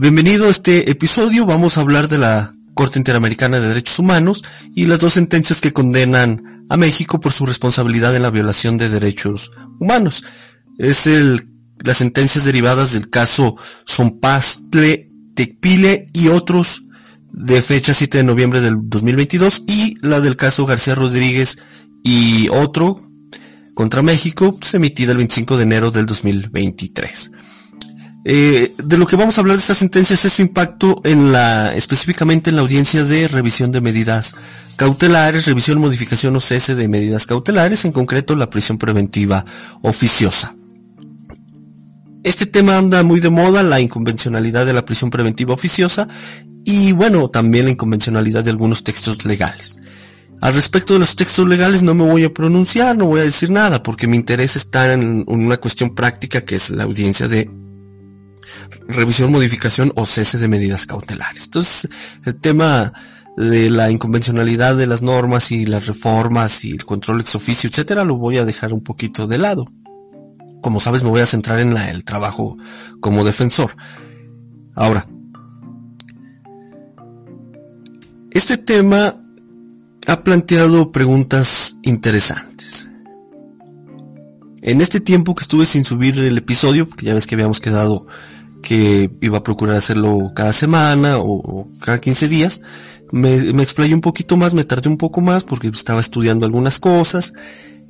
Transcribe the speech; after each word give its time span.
Bienvenido 0.00 0.46
a 0.46 0.50
este 0.50 0.92
episodio. 0.92 1.44
Vamos 1.44 1.76
a 1.76 1.80
hablar 1.80 2.06
de 2.06 2.18
la 2.18 2.54
Corte 2.74 3.00
Interamericana 3.00 3.58
de 3.58 3.66
Derechos 3.66 3.98
Humanos 3.98 4.44
y 4.72 4.86
las 4.86 5.00
dos 5.00 5.14
sentencias 5.14 5.60
que 5.60 5.72
condenan 5.72 6.64
a 6.68 6.76
México 6.76 7.18
por 7.18 7.32
su 7.32 7.46
responsabilidad 7.46 8.14
en 8.14 8.22
la 8.22 8.30
violación 8.30 8.78
de 8.78 8.90
derechos 8.90 9.50
humanos. 9.80 10.22
Es 10.78 11.08
el, 11.08 11.48
las 11.80 11.96
sentencias 11.96 12.44
derivadas 12.44 12.92
del 12.92 13.10
caso 13.10 13.56
Zompastle, 13.88 15.10
Tecpile 15.34 16.06
y 16.12 16.28
otros 16.28 16.84
de 17.32 17.60
fecha 17.60 17.92
7 17.92 18.18
de 18.18 18.24
noviembre 18.24 18.60
del 18.60 18.76
2022 18.78 19.64
y 19.66 19.94
la 20.00 20.20
del 20.20 20.36
caso 20.36 20.64
García 20.64 20.94
Rodríguez 20.94 21.58
y 22.04 22.48
otro 22.50 23.00
contra 23.74 24.02
México, 24.02 24.56
pues, 24.56 24.74
emitida 24.74 25.10
el 25.10 25.18
25 25.18 25.56
de 25.56 25.62
enero 25.64 25.90
del 25.90 26.06
2023. 26.06 27.32
Eh, 28.24 28.74
de 28.82 28.98
lo 28.98 29.06
que 29.06 29.16
vamos 29.16 29.38
a 29.38 29.40
hablar 29.40 29.56
de 29.56 29.60
estas 29.60 29.78
sentencias 29.78 30.24
es 30.24 30.32
su 30.32 30.42
impacto 30.42 31.00
en 31.04 31.32
la, 31.32 31.74
específicamente 31.74 32.50
en 32.50 32.56
la 32.56 32.62
audiencia 32.62 33.04
de 33.04 33.28
revisión 33.28 33.72
de 33.72 33.80
medidas 33.80 34.34
cautelares, 34.76 35.46
revisión, 35.46 35.78
modificación 35.78 36.36
o 36.36 36.40
cese 36.40 36.74
de 36.74 36.88
medidas 36.88 37.26
cautelares, 37.26 37.84
en 37.84 37.92
concreto 37.92 38.36
la 38.36 38.50
prisión 38.50 38.78
preventiva 38.78 39.44
oficiosa. 39.82 40.54
Este 42.24 42.46
tema 42.46 42.76
anda 42.76 43.02
muy 43.02 43.20
de 43.20 43.30
moda, 43.30 43.62
la 43.62 43.80
inconvencionalidad 43.80 44.66
de 44.66 44.74
la 44.74 44.84
prisión 44.84 45.10
preventiva 45.10 45.54
oficiosa 45.54 46.06
y 46.64 46.92
bueno, 46.92 47.28
también 47.28 47.64
la 47.64 47.70
inconvencionalidad 47.70 48.44
de 48.44 48.50
algunos 48.50 48.84
textos 48.84 49.24
legales. 49.24 49.78
Al 50.40 50.54
respecto 50.54 50.92
de 50.92 51.00
los 51.00 51.16
textos 51.16 51.48
legales 51.48 51.82
no 51.82 51.94
me 51.94 52.04
voy 52.04 52.24
a 52.24 52.32
pronunciar, 52.32 52.96
no 52.96 53.06
voy 53.06 53.20
a 53.20 53.24
decir 53.24 53.50
nada, 53.50 53.82
porque 53.82 54.06
mi 54.06 54.16
interés 54.16 54.56
está 54.56 54.92
en 54.92 55.24
una 55.26 55.56
cuestión 55.56 55.94
práctica 55.94 56.42
que 56.42 56.56
es 56.56 56.70
la 56.70 56.84
audiencia 56.84 57.26
de 57.26 57.50
revisión, 58.88 59.30
modificación 59.30 59.92
o 59.96 60.06
cese 60.06 60.38
de 60.38 60.48
medidas 60.48 60.86
cautelares. 60.86 61.44
Entonces, 61.44 61.88
el 62.24 62.36
tema 62.36 62.92
de 63.36 63.70
la 63.70 63.90
inconvencionalidad 63.90 64.76
de 64.76 64.86
las 64.86 65.02
normas 65.02 65.52
y 65.52 65.64
las 65.64 65.86
reformas 65.86 66.64
y 66.64 66.72
el 66.72 66.84
control 66.84 67.20
ex 67.20 67.36
oficio, 67.36 67.70
etcétera, 67.70 68.04
lo 68.04 68.16
voy 68.16 68.38
a 68.38 68.44
dejar 68.44 68.72
un 68.72 68.82
poquito 68.82 69.26
de 69.26 69.38
lado. 69.38 69.64
Como 70.60 70.80
sabes, 70.80 71.04
me 71.04 71.10
voy 71.10 71.20
a 71.20 71.26
centrar 71.26 71.60
en 71.60 71.76
el 71.76 72.04
trabajo 72.04 72.56
como 73.00 73.24
defensor. 73.24 73.76
Ahora, 74.74 75.06
este 78.32 78.56
tema 78.56 79.20
ha 80.06 80.22
planteado 80.24 80.90
preguntas 80.90 81.76
interesantes. 81.82 82.88
En 84.62 84.80
este 84.80 85.00
tiempo 85.00 85.34
que 85.34 85.42
estuve 85.42 85.64
sin 85.64 85.84
subir 85.84 86.18
el 86.18 86.38
episodio, 86.38 86.88
porque 86.88 87.06
ya 87.06 87.14
ves 87.14 87.26
que 87.26 87.34
habíamos 87.34 87.60
quedado 87.60 88.06
que 88.62 89.10
iba 89.20 89.38
a 89.38 89.42
procurar 89.42 89.76
hacerlo 89.76 90.32
cada 90.34 90.52
semana 90.52 91.18
o, 91.18 91.68
cada 91.80 92.00
15 92.00 92.28
días. 92.28 92.62
Me, 93.12 93.52
me, 93.54 93.62
explayé 93.62 93.94
un 93.94 94.00
poquito 94.00 94.36
más, 94.36 94.54
me 94.54 94.64
tardé 94.64 94.88
un 94.88 94.98
poco 94.98 95.20
más 95.20 95.44
porque 95.44 95.68
estaba 95.68 96.00
estudiando 96.00 96.44
algunas 96.44 96.78
cosas, 96.78 97.32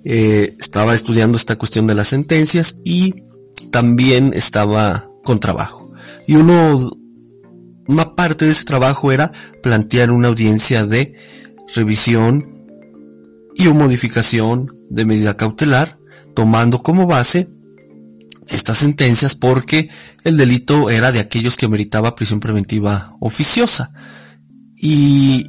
eh, 0.05 0.55
estaba 0.61 0.95
estudiando 0.95 1.37
esta 1.37 1.57
cuestión 1.57 1.87
de 1.87 1.95
las 1.95 2.09
sentencias 2.09 2.78
y 2.84 3.25
también 3.71 4.33
estaba 4.34 5.11
con 5.25 5.41
trabajo. 5.41 5.91
Y 6.27 6.37
uno, 6.37 6.91
una 7.89 8.15
parte 8.15 8.45
de 8.45 8.53
ese 8.53 8.65
trabajo 8.65 9.11
era 9.11 9.33
plantear 9.62 10.11
una 10.11 10.28
audiencia 10.28 10.87
de 10.87 11.15
revisión 11.75 12.55
y 13.55 13.67
o 13.67 13.75
modificación 13.75 14.77
de 14.89 15.05
medida 15.05 15.37
cautelar, 15.37 15.99
tomando 16.34 16.83
como 16.83 17.07
base 17.07 17.49
estas 18.48 18.78
sentencias 18.78 19.34
porque 19.34 19.91
el 20.25 20.36
delito 20.36 20.91
era 20.91 21.12
de 21.12 21.20
aquellos 21.20 21.56
que 21.56 21.69
meritaba 21.69 22.14
prisión 22.14 22.41
preventiva 22.41 23.16
oficiosa. 23.20 23.92
Y 24.76 25.47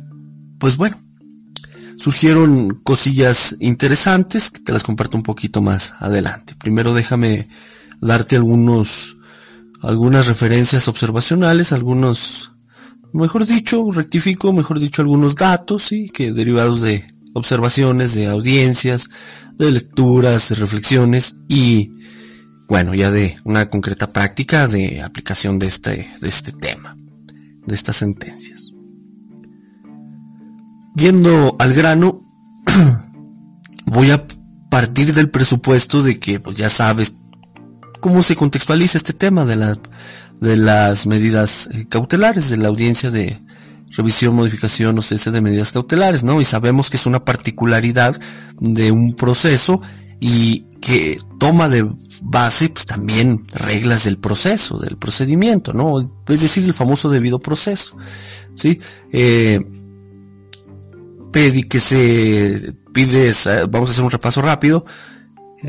pues 0.60 0.76
bueno, 0.78 0.98
surgieron 1.98 2.76
cosillas 2.84 3.56
interesantes 3.60 4.52
que 4.52 4.62
te 4.62 4.72
las 4.72 4.84
comparto 4.84 5.18
un 5.18 5.24
poquito 5.24 5.62
más 5.62 5.96
adelante. 6.00 6.56
Primero 6.56 6.94
déjame 6.94 7.48
darte 8.02 8.36
algunos 8.36 9.18
algunas 9.82 10.28
referencias 10.28 10.88
observacionales, 10.88 11.72
algunos 11.72 12.52
mejor 13.14 13.46
dicho, 13.46 13.92
rectifico, 13.92 14.54
mejor 14.54 14.80
dicho 14.80 15.02
algunos 15.02 15.36
datos, 15.36 15.84
sí, 15.84 16.10
que 16.14 16.34
derivados 16.34 16.82
de 16.82 17.06
observaciones, 17.34 18.14
de 18.14 18.28
audiencias, 18.28 19.10
de 19.58 19.72
lecturas, 19.72 20.50
de 20.50 20.56
reflexiones 20.56 21.38
y 21.48 21.92
bueno, 22.70 22.94
ya 22.94 23.10
de 23.10 23.36
una 23.44 23.68
concreta 23.68 24.14
práctica 24.14 24.68
de 24.68 25.02
aplicación 25.02 25.58
de 25.58 25.66
este, 25.66 26.08
de 26.22 26.28
este 26.28 26.52
tema, 26.52 26.96
de 27.66 27.76
estas 27.76 27.98
sentencias. 27.98 28.74
Yendo 30.96 31.56
al 31.58 31.74
grano, 31.74 32.22
voy 33.88 34.12
a 34.12 34.24
partir 34.70 35.16
del 35.16 35.32
presupuesto 35.32 36.04
de 36.04 36.20
que 36.20 36.40
pues, 36.40 36.58
ya 36.58 36.70
sabes 36.70 37.16
cómo 38.00 38.22
se 38.22 38.36
contextualiza 38.36 39.00
este 39.00 39.14
tema 39.14 39.46
de, 39.46 39.56
la, 39.56 39.78
de 40.40 40.56
las 40.56 41.08
medidas 41.08 41.70
eh, 41.72 41.88
cautelares, 41.90 42.52
de 42.52 42.58
la 42.58 42.68
audiencia 42.68 43.10
de 43.10 43.40
revisión, 43.98 44.36
modificación 44.36 44.98
o 45.00 45.02
cese 45.02 45.32
de 45.32 45.42
medidas 45.42 45.72
cautelares, 45.72 46.24
¿no? 46.24 46.40
Y 46.40 46.46
sabemos 46.46 46.92
que 46.92 46.98
es 46.98 47.08
una 47.08 47.26
particularidad 47.26 48.16
de 48.60 48.92
un 48.92 49.16
proceso 49.16 49.82
y 50.20 50.66
que 50.90 51.20
toma 51.38 51.70
de 51.70 51.88
base 52.24 52.70
pues 52.70 52.88
también 52.88 53.46
reglas 53.54 54.06
del 54.06 54.18
proceso, 54.18 54.80
del 54.80 54.98
procedimiento, 54.98 55.72
¿no? 55.72 56.00
Es 56.00 56.42
decir, 56.42 56.64
el 56.64 56.74
famoso 56.74 57.12
debido 57.12 57.38
proceso, 57.38 57.96
¿sí? 58.56 58.82
Eh, 59.12 59.64
pedí 61.32 61.62
que 61.66 61.80
se 61.80 62.74
pides, 62.92 63.48
vamos 63.70 63.90
a 63.90 63.94
hacer 63.94 64.04
un 64.04 64.10
repaso 64.10 64.42
rápido, 64.42 64.84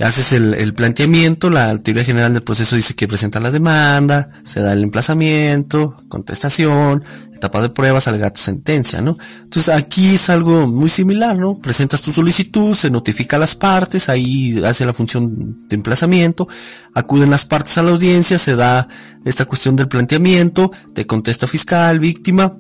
haces 0.03 0.33
el, 0.33 0.75
planteamiento, 0.75 1.51
la 1.51 1.77
teoría 1.79 2.05
general 2.05 2.33
del 2.33 2.43
proceso 2.43 2.77
dice 2.77 2.95
que 2.95 3.09
presenta 3.09 3.41
la 3.41 3.51
demanda, 3.51 4.31
se 4.45 4.61
da 4.61 4.73
el 4.73 4.85
emplazamiento, 4.85 5.97
contestación, 6.09 7.03
etapa 7.35 7.61
de 7.61 7.71
pruebas, 7.71 8.07
alegato, 8.07 8.41
sentencia, 8.41 9.01
¿no? 9.01 9.17
Entonces 9.43 9.75
aquí 9.75 10.15
es 10.15 10.31
algo 10.31 10.69
muy 10.69 10.89
similar, 10.89 11.37
¿no? 11.37 11.59
Presentas 11.59 12.03
tu 12.03 12.13
solicitud, 12.13 12.75
se 12.75 12.91
notifica 12.91 13.37
a 13.37 13.41
las 13.41 13.57
partes, 13.57 14.09
ahí 14.09 14.63
hace 14.65 14.87
la 14.87 14.93
función 14.93 15.67
de 15.69 15.77
emplazamiento, 15.77 16.47
acuden 16.95 17.31
las 17.31 17.45
partes 17.45 17.77
a 17.79 17.83
la 17.83 17.91
audiencia, 17.91 18.39
se 18.39 18.55
da 18.55 18.87
esta 19.25 19.47
cuestión 19.47 19.75
del 19.75 19.89
planteamiento, 19.89 20.71
te 20.95 21.07
contesta 21.07 21.47
fiscal, 21.49 21.99
víctima, 21.99 22.57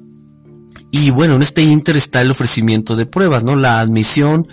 y 0.91 1.11
bueno, 1.11 1.37
en 1.37 1.43
este 1.43 1.63
inter 1.63 1.97
está 1.97 2.21
el 2.21 2.31
ofrecimiento 2.31 2.97
de 2.97 3.07
pruebas, 3.07 3.45
¿no? 3.45 3.55
La 3.55 3.81
admisión, 3.81 4.49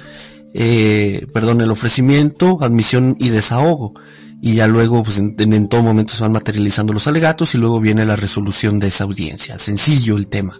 eh, 0.59 1.27
perdón, 1.31 1.61
el 1.61 1.69
ofrecimiento, 1.69 2.57
admisión 2.61 3.15
y 3.19 3.29
desahogo. 3.29 3.93
Y 4.41 4.55
ya 4.55 4.65
luego, 4.65 5.03
pues 5.03 5.19
en, 5.19 5.67
todo 5.67 5.83
momento 5.83 6.13
se 6.13 6.23
van 6.23 6.31
materializando 6.31 6.93
los 6.93 7.05
alegatos 7.05 7.53
y 7.53 7.59
luego 7.59 7.79
viene 7.79 8.05
la 8.05 8.15
resolución 8.15 8.79
de 8.79 8.87
esa 8.87 9.03
audiencia. 9.03 9.59
Sencillo 9.59 10.17
el 10.17 10.29
tema. 10.29 10.57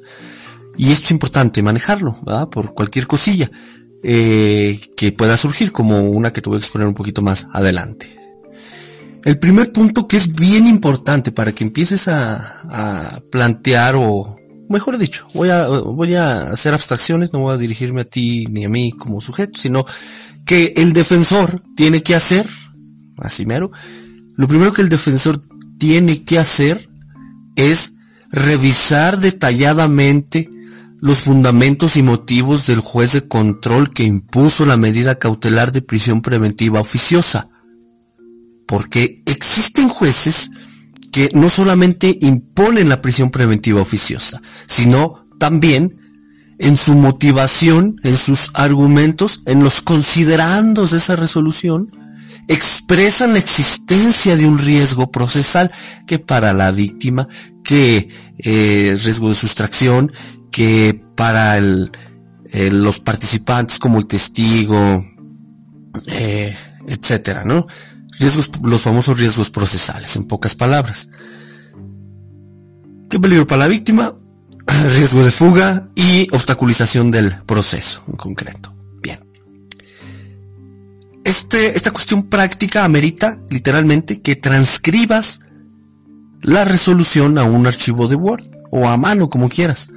Y 0.77 0.91
esto 0.91 1.05
es 1.05 1.11
importante 1.11 1.63
manejarlo, 1.63 2.15
¿verdad? 2.23 2.47
Por 2.47 2.75
cualquier 2.75 3.07
cosilla 3.07 3.49
eh, 4.03 4.79
que 4.95 5.11
pueda 5.13 5.35
surgir, 5.35 5.71
como 5.71 6.01
una 6.01 6.31
que 6.31 6.43
te 6.43 6.49
voy 6.49 6.57
a 6.57 6.59
exponer 6.59 6.87
un 6.87 6.93
poquito 6.93 7.23
más 7.23 7.47
adelante. 7.51 8.15
El 9.23 9.39
primer 9.39 9.73
punto 9.73 10.07
que 10.07 10.17
es 10.17 10.35
bien 10.35 10.67
importante 10.67 11.31
para 11.31 11.53
que 11.53 11.63
empieces 11.63 12.07
a, 12.07 12.35
a 12.69 13.19
plantear 13.31 13.95
o, 13.95 14.36
mejor 14.69 14.97
dicho, 14.97 15.27
voy 15.33 15.49
a, 15.49 15.67
voy 15.67 16.15
a 16.15 16.51
hacer 16.51 16.73
abstracciones, 16.73 17.33
no 17.33 17.39
voy 17.39 17.53
a 17.53 17.57
dirigirme 17.57 18.01
a 18.01 18.05
ti 18.05 18.45
ni 18.47 18.65
a 18.65 18.69
mí 18.69 18.91
como 18.91 19.21
sujeto, 19.21 19.59
sino 19.59 19.85
que 20.45 20.73
el 20.77 20.93
defensor 20.93 21.61
tiene 21.75 22.03
que 22.03 22.15
hacer, 22.15 22.45
así 23.17 23.45
mero, 23.45 23.71
lo 24.35 24.47
primero 24.47 24.73
que 24.73 24.81
el 24.81 24.89
defensor 24.89 25.41
tiene 25.77 26.23
que 26.23 26.39
hacer 26.39 26.89
es 27.55 27.93
revisar 28.31 29.19
detalladamente 29.19 30.49
los 30.99 31.19
fundamentos 31.19 31.95
y 31.97 32.03
motivos 32.03 32.65
del 32.67 32.79
juez 32.79 33.13
de 33.13 33.27
control 33.27 33.91
que 33.91 34.03
impuso 34.03 34.65
la 34.65 34.77
medida 34.77 35.19
cautelar 35.19 35.71
de 35.71 35.81
prisión 35.81 36.21
preventiva 36.21 36.79
oficiosa. 36.79 37.49
Porque 38.67 39.21
existen 39.25 39.89
jueces 39.89 40.49
que 41.17 41.31
no 41.33 41.49
solamente 41.49 42.15
imponen 42.21 42.89
la 42.89 43.01
prisión 43.01 43.31
preventiva 43.31 43.81
oficiosa, 43.81 44.39
sino 44.67 45.25
también 45.39 45.99
en 46.59 46.77
su 46.77 46.93
motivación, 46.93 47.95
en 48.03 48.15
sus 48.15 48.51
argumentos, 48.53 49.41
en 49.47 49.63
los 49.63 49.81
considerandos 49.81 50.91
de 50.91 50.99
esa 50.99 51.15
resolución, 51.15 51.89
expresan 52.47 53.33
la 53.33 53.39
existencia 53.39 54.37
de 54.37 54.45
un 54.45 54.59
riesgo 54.59 55.09
procesal 55.09 55.71
que 56.05 56.19
para 56.19 56.53
la 56.53 56.69
víctima, 56.69 57.27
que 57.63 58.09
eh, 58.37 58.95
riesgo 59.03 59.29
de 59.29 59.33
sustracción, 59.33 60.11
que 60.51 61.01
para 61.15 61.57
el, 61.57 61.91
los 62.53 62.99
participantes 62.99 63.79
como 63.79 63.97
el 63.97 64.05
testigo, 64.05 65.03
eh, 66.05 66.55
etcétera, 66.87 67.43
¿no? 67.43 67.65
Riesgos, 68.19 68.49
los 68.63 68.81
famosos 68.81 69.19
riesgos 69.19 69.49
procesales, 69.49 70.15
en 70.15 70.25
pocas 70.25 70.55
palabras. 70.55 71.09
¿Qué 73.09 73.19
peligro 73.19 73.47
para 73.47 73.59
la 73.59 73.67
víctima? 73.67 74.15
Riesgo 74.95 75.23
de 75.23 75.31
fuga 75.31 75.89
y 75.95 76.27
obstaculización 76.33 77.11
del 77.11 77.35
proceso 77.45 78.03
en 78.07 78.15
concreto. 78.15 78.73
Bien. 79.01 79.19
Este, 81.23 81.75
esta 81.75 81.91
cuestión 81.91 82.23
práctica 82.23 82.83
amerita 82.83 83.37
literalmente 83.49 84.21
que 84.21 84.35
transcribas 84.35 85.41
la 86.41 86.65
resolución 86.65 87.37
a 87.37 87.43
un 87.43 87.67
archivo 87.67 88.07
de 88.07 88.15
Word 88.15 88.49
o 88.71 88.87
a 88.87 88.97
mano 88.97 89.29
como 89.29 89.49
quieras. 89.49 89.89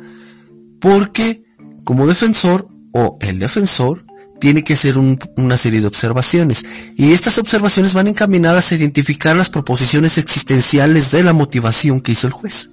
Porque 0.81 1.43
como 1.84 2.06
defensor 2.06 2.69
o 2.93 3.19
el 3.20 3.38
defensor 3.38 4.05
tiene 4.40 4.64
que 4.64 4.72
hacer 4.72 4.98
una 4.98 5.56
serie 5.56 5.81
de 5.81 5.87
observaciones. 5.87 6.64
Y 6.96 7.12
estas 7.12 7.38
observaciones 7.38 7.94
van 7.94 8.08
encaminadas 8.08 8.72
a 8.72 8.75
identificar 8.75 9.37
las 9.37 9.50
proposiciones 9.50 10.19
existenciales 10.19 11.10
de 11.10 11.22
la 11.22 11.32
motivación 11.32 12.00
que 12.00 12.12
hizo 12.12 12.26
el 12.26 12.32
juez. 12.32 12.70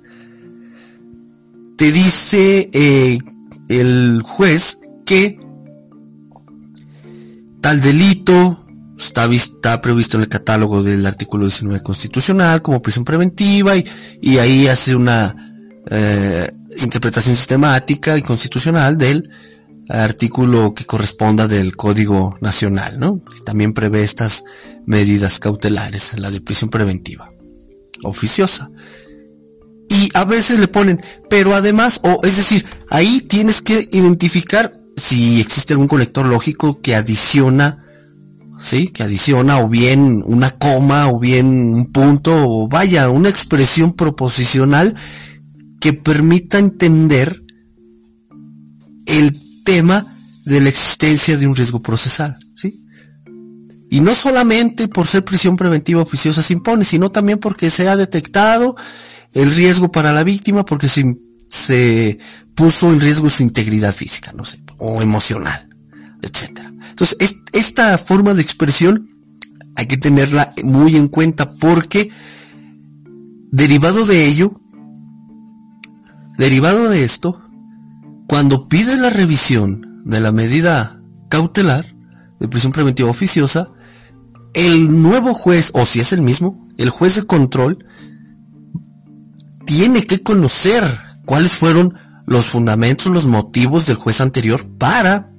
Te 1.78 1.92
dice 1.92 2.70
eh, 2.74 3.20
el 3.68 4.22
juez 4.24 4.80
que 5.06 5.40
tal 7.62 7.82
delito 7.82 8.66
está, 8.98 9.26
está, 9.26 9.82
previsto 9.82 10.18
en 10.18 10.24
el 10.24 10.30
catálogo 10.30 10.82
del 10.82 11.06
artículo 11.06 11.46
19 11.46 11.82
constitucional 11.82 12.62
como 12.62 12.82
prisión 12.82 13.06
preventiva 13.06 13.76
y, 13.76 13.86
y 14.22 14.38
ahí 14.38 14.68
hace 14.68 14.96
una 14.96 15.36
eh, 15.90 16.52
interpretación 16.78 17.36
sistemática 17.36 18.18
y 18.18 18.22
constitucional 18.22 18.98
del 18.98 19.30
artículo 19.90 20.74
que 20.74 20.86
corresponda 20.86 21.48
del 21.48 21.76
Código 21.76 22.38
Nacional, 22.42 23.00
¿no? 23.00 23.22
También 23.46 23.74
prevé 23.74 24.04
estas 24.04 24.44
medidas 24.86 25.40
cautelares, 25.40 26.18
la 26.20 26.32
de 26.32 26.42
prisión 26.42 26.70
preventiva, 26.70 27.30
oficiosa. 28.04 28.70
Y 29.90 30.10
a 30.14 30.26
veces 30.26 30.60
le 30.60 30.68
ponen, 30.68 31.02
pero 31.30 31.56
además, 31.56 32.02
o 32.04 32.20
es 32.24 32.38
decir, 32.38 32.66
ahí 32.90 33.22
tienes 33.22 33.62
que 33.62 33.88
identificar 33.92 34.74
si 34.98 35.40
existe 35.40 35.74
algún 35.74 35.88
conector 35.88 36.26
lógico 36.26 36.82
que 36.82 36.96
adiciona, 36.96 37.86
sí, 38.60 38.90
que 38.90 39.04
adiciona 39.04 39.60
o 39.60 39.70
bien 39.70 40.24
una 40.26 40.52
coma 40.52 41.10
o 41.10 41.20
bien 41.20 41.48
un 41.48 41.92
punto 41.92 42.34
o 42.36 42.68
vaya, 42.68 43.10
una 43.10 43.30
expresión 43.30 43.94
proposicional 43.94 44.96
que 45.80 45.94
permita 45.94 46.58
entender 46.58 47.42
el 49.06 49.47
tema 49.68 50.06
de 50.46 50.62
la 50.62 50.70
existencia 50.70 51.36
de 51.36 51.46
un 51.46 51.54
riesgo 51.54 51.82
procesal, 51.82 52.38
¿sí? 52.56 52.86
Y 53.90 54.00
no 54.00 54.16
solamente 54.16 54.88
por 54.88 55.08
ser 55.08 55.26
prisión 55.26 55.58
preventiva 55.58 56.02
oficiosa 56.02 56.42
se 56.42 56.54
impone, 56.54 56.86
sino 56.86 57.10
también 57.10 57.38
porque 57.38 57.70
se 57.70 57.90
ha 57.90 57.98
detectado 57.98 58.78
el 59.34 59.54
riesgo 59.54 59.92
para 59.92 60.14
la 60.14 60.24
víctima 60.24 60.64
porque 60.64 60.88
se, 60.88 61.18
se 61.50 62.18
puso 62.56 62.94
en 62.94 63.02
riesgo 63.02 63.30
su 63.30 63.44
integridad 63.44 63.94
física, 63.94 64.32
no 64.34 64.46
sé, 64.46 64.62
o 64.78 65.02
emocional, 65.02 65.68
etcétera. 66.22 66.72
Entonces, 66.90 67.18
esta 67.52 67.98
forma 67.98 68.34
de 68.34 68.42
expresión 68.42 69.10
hay 69.76 69.86
que 69.88 69.98
tenerla 69.98 70.54
muy 70.64 70.96
en 70.96 71.10
cuenta 71.10 71.52
porque 71.60 72.10
derivado 73.52 74.06
de 74.06 74.26
ello 74.26 74.62
Derivado 76.38 76.88
de 76.88 77.04
esto, 77.04 77.42
cuando 78.28 78.68
pide 78.68 78.98
la 78.98 79.10
revisión 79.10 80.02
de 80.04 80.20
la 80.20 80.32
medida 80.32 81.02
cautelar 81.30 81.86
de 82.40 82.48
prisión 82.48 82.74
preventiva 82.74 83.10
oficiosa, 83.10 83.70
el 84.54 85.02
nuevo 85.02 85.34
juez, 85.34 85.72
o 85.74 85.86
si 85.86 86.02
es 86.02 86.14
el 86.14 86.22
mismo, 86.22 86.68
el 86.78 86.90
juez 86.90 87.16
de 87.16 87.26
control, 87.26 87.86
tiene 89.66 90.06
que 90.06 90.22
conocer 90.22 90.84
cuáles 91.26 91.54
fueron 91.54 91.96
los 92.26 92.48
fundamentos, 92.48 93.08
los 93.08 93.26
motivos 93.26 93.86
del 93.86 93.96
juez 93.96 94.20
anterior 94.22 94.68
para 94.78 95.32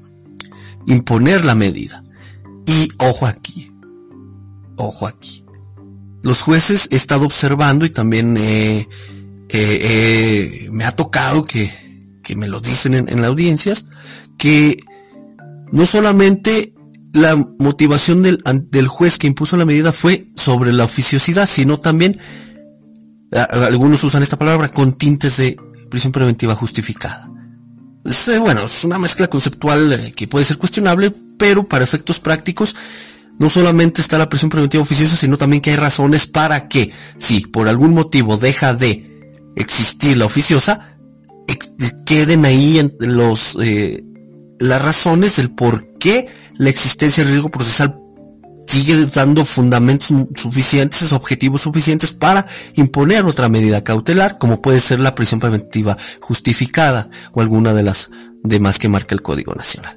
imponer 0.86 1.44
la 1.44 1.54
medida. 1.54 2.02
Y 2.66 2.88
ojo 2.98 3.26
aquí, 3.26 3.70
ojo 4.76 5.06
aquí. 5.06 5.44
Los 6.22 6.40
jueces 6.40 6.88
he 6.90 6.96
estado 6.96 7.24
observando 7.24 7.86
y 7.86 7.90
también 7.90 8.36
eh, 8.38 8.88
me 10.72 10.84
ha 10.84 10.92
tocado 10.92 11.44
que, 11.44 11.87
que 12.28 12.36
me 12.36 12.46
lo 12.46 12.60
dicen 12.60 12.92
en, 12.92 13.08
en 13.08 13.22
las 13.22 13.30
audiencias, 13.30 13.86
que 14.36 14.76
no 15.72 15.86
solamente 15.86 16.74
la 17.14 17.36
motivación 17.58 18.22
del, 18.22 18.86
juez 18.86 19.16
que 19.16 19.28
impuso 19.28 19.56
la 19.56 19.64
medida 19.64 19.94
fue 19.94 20.26
sobre 20.36 20.74
la 20.74 20.84
oficiosidad, 20.84 21.48
sino 21.48 21.80
también, 21.80 22.18
algunos 23.32 24.04
usan 24.04 24.22
esta 24.22 24.36
palabra, 24.36 24.68
con 24.68 24.92
tintes 24.92 25.38
de 25.38 25.56
prisión 25.90 26.12
preventiva 26.12 26.54
justificada. 26.54 27.30
Eh, 28.04 28.38
bueno, 28.38 28.66
es 28.66 28.84
una 28.84 28.98
mezcla 28.98 29.28
conceptual 29.28 29.90
eh, 29.94 30.12
que 30.14 30.28
puede 30.28 30.44
ser 30.44 30.58
cuestionable, 30.58 31.14
pero 31.38 31.66
para 31.66 31.82
efectos 31.82 32.20
prácticos, 32.20 32.76
no 33.38 33.48
solamente 33.48 34.02
está 34.02 34.18
la 34.18 34.28
prisión 34.28 34.50
preventiva 34.50 34.82
oficiosa, 34.82 35.16
sino 35.16 35.38
también 35.38 35.62
que 35.62 35.70
hay 35.70 35.76
razones 35.76 36.26
para 36.26 36.68
que, 36.68 36.92
si 37.16 37.40
por 37.40 37.68
algún 37.68 37.94
motivo 37.94 38.36
deja 38.36 38.74
de 38.74 39.08
existir 39.56 40.18
la 40.18 40.26
oficiosa, 40.26 40.87
queden 42.04 42.44
ahí 42.44 42.80
los, 42.98 43.56
eh, 43.60 44.04
las 44.58 44.82
razones 44.82 45.36
del 45.36 45.50
por 45.50 45.98
qué 45.98 46.26
la 46.56 46.70
existencia 46.70 47.22
del 47.22 47.32
riesgo 47.32 47.50
procesal 47.50 48.00
sigue 48.66 49.06
dando 49.06 49.44
fundamentos 49.44 50.12
suficientes, 50.34 51.12
objetivos 51.12 51.62
suficientes 51.62 52.12
para 52.12 52.46
imponer 52.74 53.24
otra 53.24 53.48
medida 53.48 53.82
cautelar, 53.82 54.38
como 54.38 54.60
puede 54.60 54.80
ser 54.80 55.00
la 55.00 55.14
prisión 55.14 55.40
preventiva 55.40 55.96
justificada 56.20 57.08
o 57.32 57.40
alguna 57.40 57.72
de 57.72 57.82
las 57.82 58.10
demás 58.42 58.78
que 58.78 58.88
marca 58.88 59.14
el 59.14 59.22
Código 59.22 59.54
Nacional. 59.54 59.96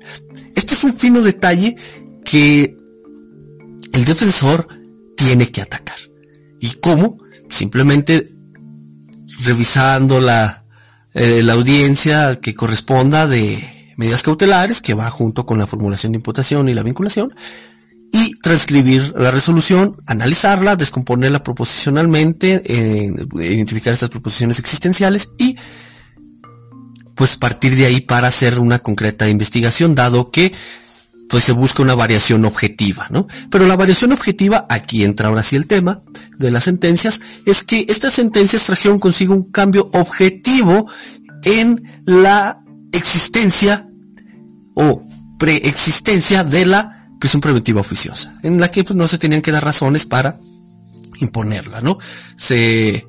Este 0.55 0.73
es 0.73 0.83
un 0.83 0.93
fino 0.93 1.21
detalle 1.21 1.75
que 2.23 2.77
el 3.91 4.05
defensor 4.05 4.67
tiene 5.17 5.51
que 5.51 5.61
atacar. 5.61 5.97
¿Y 6.59 6.71
cómo? 6.75 7.17
Simplemente 7.49 8.31
revisando 9.43 10.21
la, 10.21 10.60
eh, 11.13 11.41
la 11.43 11.53
audiencia 11.53 12.39
que 12.39 12.55
corresponda 12.55 13.27
de 13.27 13.57
medidas 13.97 14.23
cautelares, 14.23 14.81
que 14.81 14.93
va 14.93 15.09
junto 15.09 15.45
con 15.45 15.57
la 15.57 15.67
formulación 15.67 16.11
de 16.11 16.17
imputación 16.17 16.69
y 16.69 16.73
la 16.73 16.83
vinculación, 16.83 17.33
y 18.11 18.39
transcribir 18.39 19.13
la 19.17 19.31
resolución, 19.31 19.97
analizarla, 20.05 20.75
descomponerla 20.75 21.43
proposicionalmente, 21.43 22.61
identificar 23.39 23.93
estas 23.93 24.09
proposiciones 24.09 24.59
existenciales 24.59 25.31
y 25.37 25.55
pues 27.15 27.37
partir 27.37 27.75
de 27.75 27.85
ahí 27.85 28.01
para 28.01 28.27
hacer 28.27 28.59
una 28.59 28.79
concreta 28.79 29.29
investigación, 29.29 29.95
dado 29.95 30.31
que 30.31 30.51
pues 31.31 31.45
se 31.45 31.53
busca 31.53 31.81
una 31.81 31.95
variación 31.95 32.43
objetiva, 32.43 33.07
¿no? 33.09 33.25
Pero 33.49 33.65
la 33.65 33.77
variación 33.77 34.11
objetiva, 34.11 34.67
aquí 34.69 35.05
entra 35.05 35.29
ahora 35.29 35.43
sí 35.43 35.55
el 35.55 35.65
tema 35.65 36.01
de 36.37 36.51
las 36.51 36.65
sentencias, 36.65 37.21
es 37.45 37.63
que 37.63 37.85
estas 37.87 38.13
sentencias 38.13 38.65
trajeron 38.65 38.99
consigo 38.99 39.33
un 39.33 39.49
cambio 39.49 39.89
objetivo 39.93 40.87
en 41.43 42.03
la 42.05 42.61
existencia 42.91 43.87
o 44.75 45.03
preexistencia 45.39 46.43
de 46.43 46.65
la 46.65 47.07
prisión 47.17 47.39
preventiva 47.39 47.79
oficiosa, 47.79 48.33
en 48.43 48.59
la 48.59 48.67
que 48.69 48.83
pues, 48.83 48.97
no 48.97 49.07
se 49.07 49.17
tenían 49.17 49.41
que 49.41 49.51
dar 49.51 49.63
razones 49.63 50.05
para 50.05 50.37
imponerla, 51.21 51.79
¿no? 51.79 51.97
Se 52.35 53.07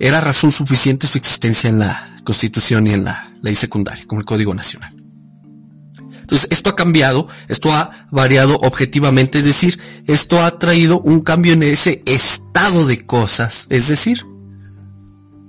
era 0.00 0.20
razón 0.20 0.50
suficiente 0.50 1.06
su 1.06 1.18
existencia 1.18 1.70
en 1.70 1.78
la 1.78 2.20
Constitución 2.24 2.88
y 2.88 2.94
en 2.94 3.04
la 3.04 3.32
ley 3.42 3.54
secundaria, 3.54 4.04
como 4.06 4.20
el 4.20 4.26
Código 4.26 4.52
Nacional. 4.54 4.93
Esto 6.50 6.70
ha 6.70 6.76
cambiado, 6.76 7.28
esto 7.48 7.72
ha 7.72 7.90
variado 8.10 8.56
objetivamente, 8.56 9.38
es 9.38 9.44
decir, 9.44 9.80
esto 10.06 10.42
ha 10.42 10.58
traído 10.58 11.00
un 11.00 11.20
cambio 11.20 11.52
en 11.52 11.62
ese 11.62 12.02
estado 12.06 12.86
de 12.86 13.04
cosas, 13.06 13.66
es 13.70 13.88
decir, 13.88 14.24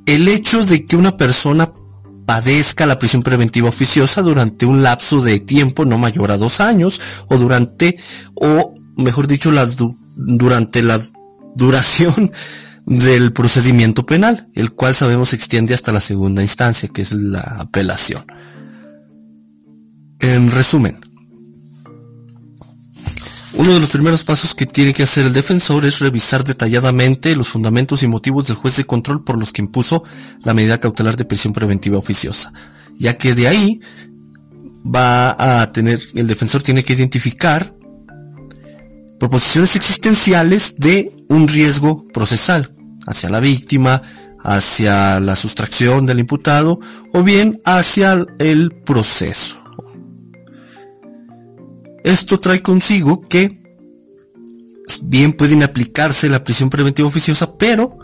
el 0.05 0.27
hecho 0.27 0.65
de 0.65 0.85
que 0.85 0.95
una 0.95 1.17
persona 1.17 1.71
padezca 2.25 2.85
la 2.85 2.99
prisión 2.99 3.23
preventiva 3.23 3.69
oficiosa 3.69 4.21
durante 4.21 4.65
un 4.65 4.83
lapso 4.83 5.21
de 5.21 5.39
tiempo 5.39 5.85
no 5.85 5.97
mayor 5.97 6.31
a 6.31 6.37
dos 6.37 6.59
años, 6.59 6.99
o 7.27 7.37
durante, 7.37 7.97
o 8.33 8.73
mejor 8.97 9.27
dicho, 9.27 9.51
durante 10.15 10.81
la 10.81 10.99
duración 11.55 12.31
del 12.85 13.33
procedimiento 13.33 14.05
penal, 14.05 14.49
el 14.53 14.71
cual 14.71 14.93
sabemos 14.95 15.29
se 15.29 15.35
extiende 15.35 15.73
hasta 15.73 15.91
la 15.91 16.01
segunda 16.01 16.41
instancia, 16.41 16.89
que 16.89 17.01
es 17.01 17.13
la 17.13 17.41
apelación. 17.41 18.25
En 20.27 20.49
resumen, 20.49 20.97
uno 23.53 23.73
de 23.75 23.79
los 23.79 23.91
primeros 23.91 24.23
pasos 24.23 24.55
que 24.55 24.65
tiene 24.65 24.91
que 24.91 25.03
hacer 25.03 25.23
el 25.23 25.33
defensor 25.33 25.85
es 25.85 25.99
revisar 25.99 26.43
detalladamente 26.43 27.35
los 27.35 27.49
fundamentos 27.49 28.01
y 28.01 28.07
motivos 28.07 28.47
del 28.47 28.57
juez 28.57 28.75
de 28.75 28.85
control 28.85 29.23
por 29.23 29.37
los 29.37 29.53
que 29.53 29.61
impuso 29.61 30.03
la 30.43 30.55
medida 30.55 30.79
cautelar 30.79 31.15
de 31.15 31.25
prisión 31.25 31.53
preventiva 31.53 31.99
oficiosa, 31.99 32.51
ya 32.95 33.19
que 33.19 33.35
de 33.35 33.47
ahí 33.47 33.79
va 34.83 35.61
a 35.61 35.71
tener, 35.71 36.01
el 36.15 36.25
defensor 36.25 36.63
tiene 36.63 36.81
que 36.81 36.93
identificar 36.93 37.75
proposiciones 39.19 39.75
existenciales 39.75 40.77
de 40.79 41.05
un 41.29 41.47
riesgo 41.47 42.03
procesal 42.11 42.75
hacia 43.05 43.29
la 43.29 43.39
víctima, 43.39 44.01
hacia 44.43 45.19
la 45.19 45.35
sustracción 45.35 46.07
del 46.07 46.17
imputado 46.17 46.79
o 47.13 47.21
bien 47.21 47.61
hacia 47.63 48.25
el 48.39 48.71
proceso. 48.71 49.64
Esto 52.05 52.39
trae 52.39 52.61
consigo 52.61 53.27
que 53.27 53.63
bien 55.01 55.33
pueden 55.33 55.63
aplicarse 55.63 56.29
la 56.29 56.43
prisión 56.43 56.69
preventiva 56.69 57.07
oficiosa, 57.07 57.57
pero 57.57 57.97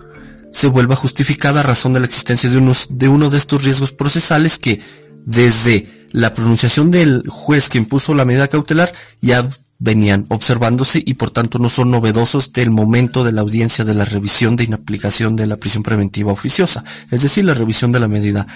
se 0.52 0.66
vuelva 0.66 0.96
justificada 0.96 1.60
a 1.60 1.64
razón 1.64 1.94
de 1.94 2.00
la 2.00 2.08
existencia 2.08 2.50
de, 2.50 2.58
unos, 2.58 2.88
de 2.90 3.08
uno 3.08 3.30
de 3.30 3.38
estos 3.38 3.64
riesgos 3.64 3.92
procesales 3.92 4.58
que 4.58 4.82
desde 5.24 5.88
la 6.14 6.34
pronunciación 6.34 6.90
del 6.90 7.22
juez 7.28 7.70
que 7.70 7.78
impuso 7.78 8.16
la 8.16 8.26
medida 8.26 8.48
cautelar 8.48 8.92
ya 9.22 9.48
venían 9.78 10.26
observándose 10.30 11.04
y 11.06 11.14
por 11.14 11.30
tanto 11.30 11.60
no 11.60 11.70
son 11.70 11.92
novedosos 11.92 12.54
del 12.54 12.72
momento 12.72 13.24
de 13.24 13.34
la 13.34 13.42
audiencia 13.42 13.86
de 13.86 13.94
la 13.94 14.06
revisión 14.06 14.56
de 14.56 14.64
inaplicación 14.64 15.36
de 15.36 15.46
la 15.46 15.58
prisión 15.58 15.84
preventiva 15.84 16.32
oficiosa, 16.32 16.84
es 17.12 17.22
decir, 17.22 17.46
la 17.46 17.54
revisión 17.54 17.92
de 17.92 18.00
la 18.00 18.08
medida 18.08 18.48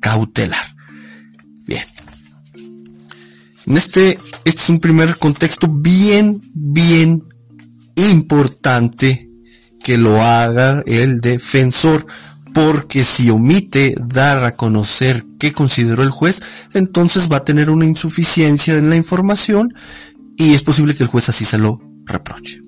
cautelar. 0.00 0.76
Bien. 1.66 1.82
En 3.66 3.76
este, 3.76 4.18
este 4.44 4.62
es 4.62 4.68
un 4.68 4.80
primer 4.80 5.16
contexto 5.18 5.68
bien, 5.68 6.40
bien 6.54 7.24
importante 7.96 9.30
que 9.82 9.98
lo 9.98 10.22
haga 10.22 10.82
el 10.86 11.20
defensor, 11.20 12.06
porque 12.52 13.04
si 13.04 13.30
omite 13.30 13.94
dar 13.98 14.44
a 14.44 14.54
conocer 14.54 15.24
qué 15.38 15.52
consideró 15.52 16.02
el 16.02 16.10
juez, 16.10 16.42
entonces 16.72 17.30
va 17.30 17.38
a 17.38 17.44
tener 17.44 17.68
una 17.68 17.84
insuficiencia 17.84 18.76
en 18.76 18.88
la 18.88 18.96
información 18.96 19.74
y 20.36 20.54
es 20.54 20.62
posible 20.62 20.94
que 20.94 21.02
el 21.02 21.08
juez 21.08 21.28
así 21.28 21.44
se 21.44 21.58
lo 21.58 21.80
reproche. 22.06 22.60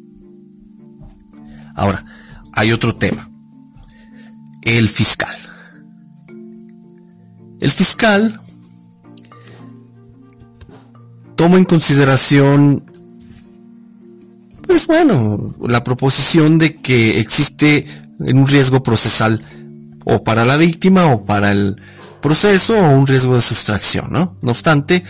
Ahora, 1.74 2.04
hay 2.52 2.72
otro 2.72 2.96
tema. 2.96 3.30
El 4.62 4.88
fiscal. 4.88 5.36
El 7.60 7.70
fiscal 7.70 8.40
toma 11.46 11.58
en 11.58 11.64
consideración, 11.64 12.90
pues 14.66 14.88
bueno, 14.88 15.54
la 15.60 15.84
proposición 15.84 16.58
de 16.58 16.74
que 16.74 17.20
existe 17.20 17.86
un 18.18 18.48
riesgo 18.48 18.82
procesal 18.82 19.40
o 20.04 20.24
para 20.24 20.44
la 20.44 20.56
víctima 20.56 21.06
o 21.06 21.24
para 21.24 21.52
el 21.52 21.80
proceso 22.20 22.76
o 22.76 22.98
un 22.98 23.06
riesgo 23.06 23.36
de 23.36 23.42
sustracción, 23.42 24.10
¿no? 24.10 24.36
No 24.42 24.50
obstante, 24.50 25.04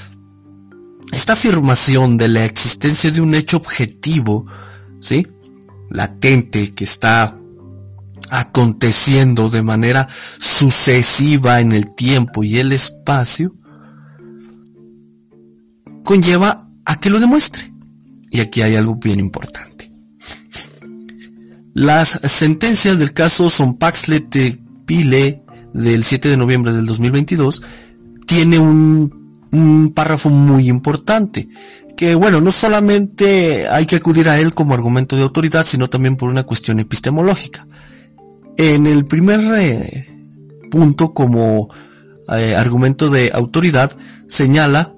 esta 1.11 1.33
afirmación 1.33 2.19
de 2.19 2.29
la 2.29 2.45
existencia 2.45 3.11
de 3.11 3.23
un 3.23 3.35
hecho 3.35 3.57
objetivo, 3.57 4.45
¿sí? 5.01 5.27
Latente 5.89 6.75
que 6.75 6.85
está 6.85 7.35
aconteciendo 8.29 9.49
de 9.49 9.63
manera 9.63 10.07
sucesiva 10.39 11.61
en 11.61 11.73
el 11.73 11.95
tiempo 11.95 12.45
y 12.45 12.59
el 12.59 12.73
espacio, 12.73 13.55
conlleva 16.07 16.71
a 16.85 17.01
que 17.01 17.11
lo 17.11 17.19
demuestre. 17.19 17.73
Y 18.31 18.41
aquí 18.41 18.63
hay 18.63 18.77
algo 18.77 18.95
bien 18.95 19.19
importante. 19.19 19.91
Las 21.75 22.21
sentencias 22.25 22.99
del 22.99 23.13
caso 23.13 23.51
Sonpaxlet 23.51 24.59
Pile 24.87 25.43
del 25.75 26.05
7 26.05 26.31
de 26.31 26.37
noviembre 26.37 26.73
del 26.73 26.87
2022 26.87 27.61
tiene 28.25 28.59
un, 28.59 29.47
un 29.51 29.93
párrafo 29.95 30.31
muy 30.31 30.69
importante 30.69 31.49
que 31.97 32.15
bueno, 32.15 32.41
no 32.41 32.53
solamente 32.53 33.67
hay 33.69 33.87
que 33.87 33.97
acudir 33.97 34.29
a 34.29 34.39
él 34.39 34.55
como 34.55 34.75
argumento 34.75 35.17
de 35.17 35.23
autoridad, 35.23 35.67
sino 35.67 35.89
también 35.89 36.17
por 36.17 36.31
una 36.31 36.45
cuestión 36.45 36.79
epistemológica. 36.79 37.67
En 38.57 38.87
el 38.87 39.07
primer 39.07 39.41
eh, 39.57 40.07
punto 40.71 41.13
como 41.13 41.69
eh, 42.29 42.55
argumento 42.55 43.11
de 43.11 43.33
autoridad 43.35 43.97
señala 44.29 44.95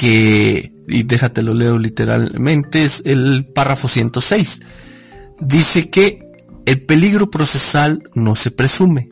que, 0.00 0.72
y 0.88 1.02
déjate 1.02 1.42
lo 1.42 1.52
leo 1.52 1.78
literalmente, 1.78 2.84
es 2.84 3.02
el 3.04 3.44
párrafo 3.54 3.86
106. 3.86 4.62
Dice 5.40 5.90
que 5.90 6.26
el 6.64 6.86
peligro 6.86 7.30
procesal 7.30 8.02
no 8.14 8.34
se 8.34 8.50
presume, 8.50 9.10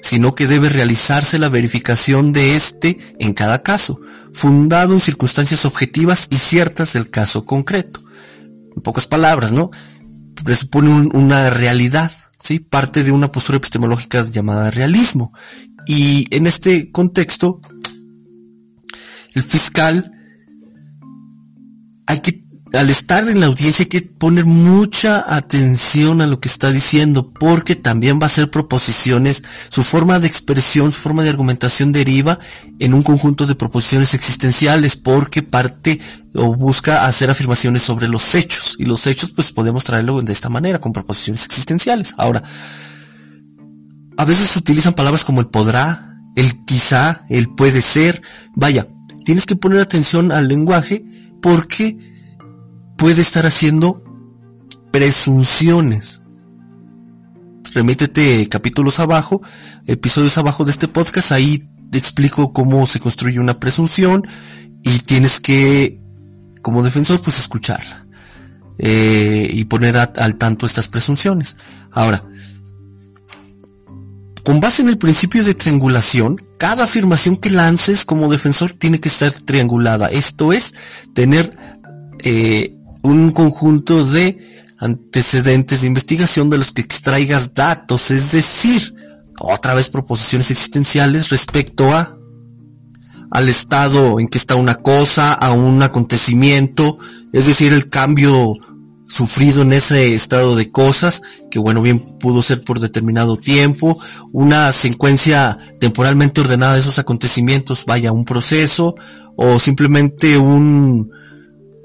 sino 0.00 0.34
que 0.34 0.46
debe 0.46 0.70
realizarse 0.70 1.38
la 1.38 1.50
verificación 1.50 2.32
de 2.32 2.56
este 2.56 2.96
en 3.18 3.34
cada 3.34 3.62
caso, 3.62 4.00
fundado 4.32 4.94
en 4.94 5.00
circunstancias 5.00 5.66
objetivas 5.66 6.28
y 6.30 6.36
ciertas 6.36 6.94
del 6.94 7.10
caso 7.10 7.44
concreto. 7.44 8.02
En 8.74 8.80
pocas 8.80 9.06
palabras, 9.06 9.52
¿no? 9.52 9.70
Presupone 10.46 11.10
una 11.12 11.50
realidad, 11.50 12.10
¿sí? 12.40 12.58
Parte 12.58 13.04
de 13.04 13.12
una 13.12 13.30
postura 13.30 13.58
epistemológica 13.58 14.22
llamada 14.30 14.70
realismo. 14.70 15.34
Y 15.86 16.26
en 16.34 16.46
este 16.46 16.90
contexto, 16.90 17.60
el 19.34 19.42
fiscal 19.42 20.10
hay 22.12 22.20
que, 22.20 22.44
al 22.74 22.90
estar 22.90 23.28
en 23.28 23.40
la 23.40 23.46
audiencia 23.46 23.84
hay 23.84 23.88
que 23.88 24.02
poner 24.02 24.44
mucha 24.44 25.24
atención 25.34 26.20
a 26.20 26.26
lo 26.26 26.40
que 26.40 26.48
está 26.48 26.70
diciendo, 26.70 27.32
porque 27.40 27.74
también 27.74 28.20
va 28.20 28.26
a 28.26 28.30
ser 28.30 28.50
proposiciones, 28.50 29.42
su 29.70 29.82
forma 29.82 30.20
de 30.20 30.26
expresión, 30.26 30.92
su 30.92 31.00
forma 31.00 31.22
de 31.22 31.30
argumentación 31.30 31.90
deriva 31.90 32.38
en 32.78 32.92
un 32.94 33.02
conjunto 33.02 33.46
de 33.46 33.54
proposiciones 33.54 34.14
existenciales, 34.14 34.96
porque 34.96 35.42
parte 35.42 36.00
o 36.34 36.54
busca 36.54 37.06
hacer 37.06 37.30
afirmaciones 37.30 37.82
sobre 37.82 38.08
los 38.08 38.34
hechos, 38.34 38.76
y 38.78 38.84
los 38.84 39.06
hechos 39.06 39.30
pues 39.30 39.52
podemos 39.52 39.84
traerlo 39.84 40.20
de 40.20 40.32
esta 40.32 40.50
manera, 40.50 40.80
con 40.80 40.92
proposiciones 40.92 41.46
existenciales. 41.46 42.14
Ahora, 42.18 42.42
a 44.18 44.24
veces 44.26 44.50
se 44.50 44.58
utilizan 44.58 44.92
palabras 44.92 45.24
como 45.24 45.40
el 45.40 45.48
podrá, 45.48 46.18
el 46.36 46.64
quizá, 46.66 47.24
el 47.30 47.48
puede 47.54 47.80
ser, 47.80 48.20
vaya, 48.54 48.86
tienes 49.24 49.46
que 49.46 49.56
poner 49.56 49.80
atención 49.80 50.30
al 50.30 50.48
lenguaje 50.48 51.06
porque 51.42 51.98
puede 52.96 53.20
estar 53.20 53.44
haciendo 53.44 54.02
presunciones. 54.90 56.22
Remítete 57.74 58.48
capítulos 58.48 59.00
abajo, 59.00 59.42
episodios 59.86 60.38
abajo 60.38 60.64
de 60.64 60.70
este 60.70 60.88
podcast, 60.88 61.32
ahí 61.32 61.68
te 61.90 61.98
explico 61.98 62.52
cómo 62.52 62.86
se 62.86 63.00
construye 63.00 63.38
una 63.38 63.58
presunción 63.58 64.22
y 64.82 64.98
tienes 65.00 65.40
que, 65.40 65.98
como 66.62 66.82
defensor, 66.82 67.20
pues 67.20 67.38
escucharla 67.38 68.06
eh, 68.78 69.48
y 69.50 69.64
poner 69.64 69.96
al 69.96 70.36
tanto 70.36 70.66
estas 70.66 70.88
presunciones. 70.88 71.56
Ahora, 71.90 72.24
con 74.44 74.60
base 74.60 74.82
en 74.82 74.88
el 74.88 74.98
principio 74.98 75.44
de 75.44 75.54
triangulación, 75.54 76.36
cada 76.58 76.84
afirmación 76.84 77.36
que 77.36 77.50
lances 77.50 78.04
como 78.04 78.30
defensor 78.30 78.72
tiene 78.72 79.00
que 79.00 79.08
estar 79.08 79.30
triangulada. 79.32 80.08
Esto 80.08 80.52
es, 80.52 80.74
tener 81.14 81.56
eh, 82.24 82.74
un 83.02 83.32
conjunto 83.32 84.04
de 84.04 84.64
antecedentes 84.78 85.82
de 85.82 85.86
investigación 85.86 86.50
de 86.50 86.58
los 86.58 86.72
que 86.72 86.82
extraigas 86.82 87.54
datos, 87.54 88.10
es 88.10 88.32
decir, 88.32 88.94
otra 89.38 89.74
vez 89.74 89.88
proposiciones 89.88 90.50
existenciales 90.50 91.30
respecto 91.30 91.92
a 91.92 92.18
al 93.30 93.48
estado 93.48 94.20
en 94.20 94.28
que 94.28 94.36
está 94.36 94.56
una 94.56 94.74
cosa, 94.74 95.32
a 95.32 95.52
un 95.52 95.82
acontecimiento, 95.82 96.98
es 97.32 97.46
decir, 97.46 97.72
el 97.72 97.88
cambio 97.88 98.52
sufrido 99.12 99.60
en 99.60 99.74
ese 99.74 100.14
estado 100.14 100.56
de 100.56 100.70
cosas, 100.70 101.20
que 101.50 101.58
bueno, 101.58 101.82
bien 101.82 102.00
pudo 102.00 102.40
ser 102.40 102.64
por 102.64 102.80
determinado 102.80 103.36
tiempo, 103.36 104.00
una 104.32 104.72
secuencia 104.72 105.58
temporalmente 105.78 106.40
ordenada 106.40 106.74
de 106.74 106.80
esos 106.80 106.98
acontecimientos, 106.98 107.84
vaya, 107.84 108.10
un 108.10 108.24
proceso, 108.24 108.94
o 109.36 109.58
simplemente 109.58 110.38
un, 110.38 111.10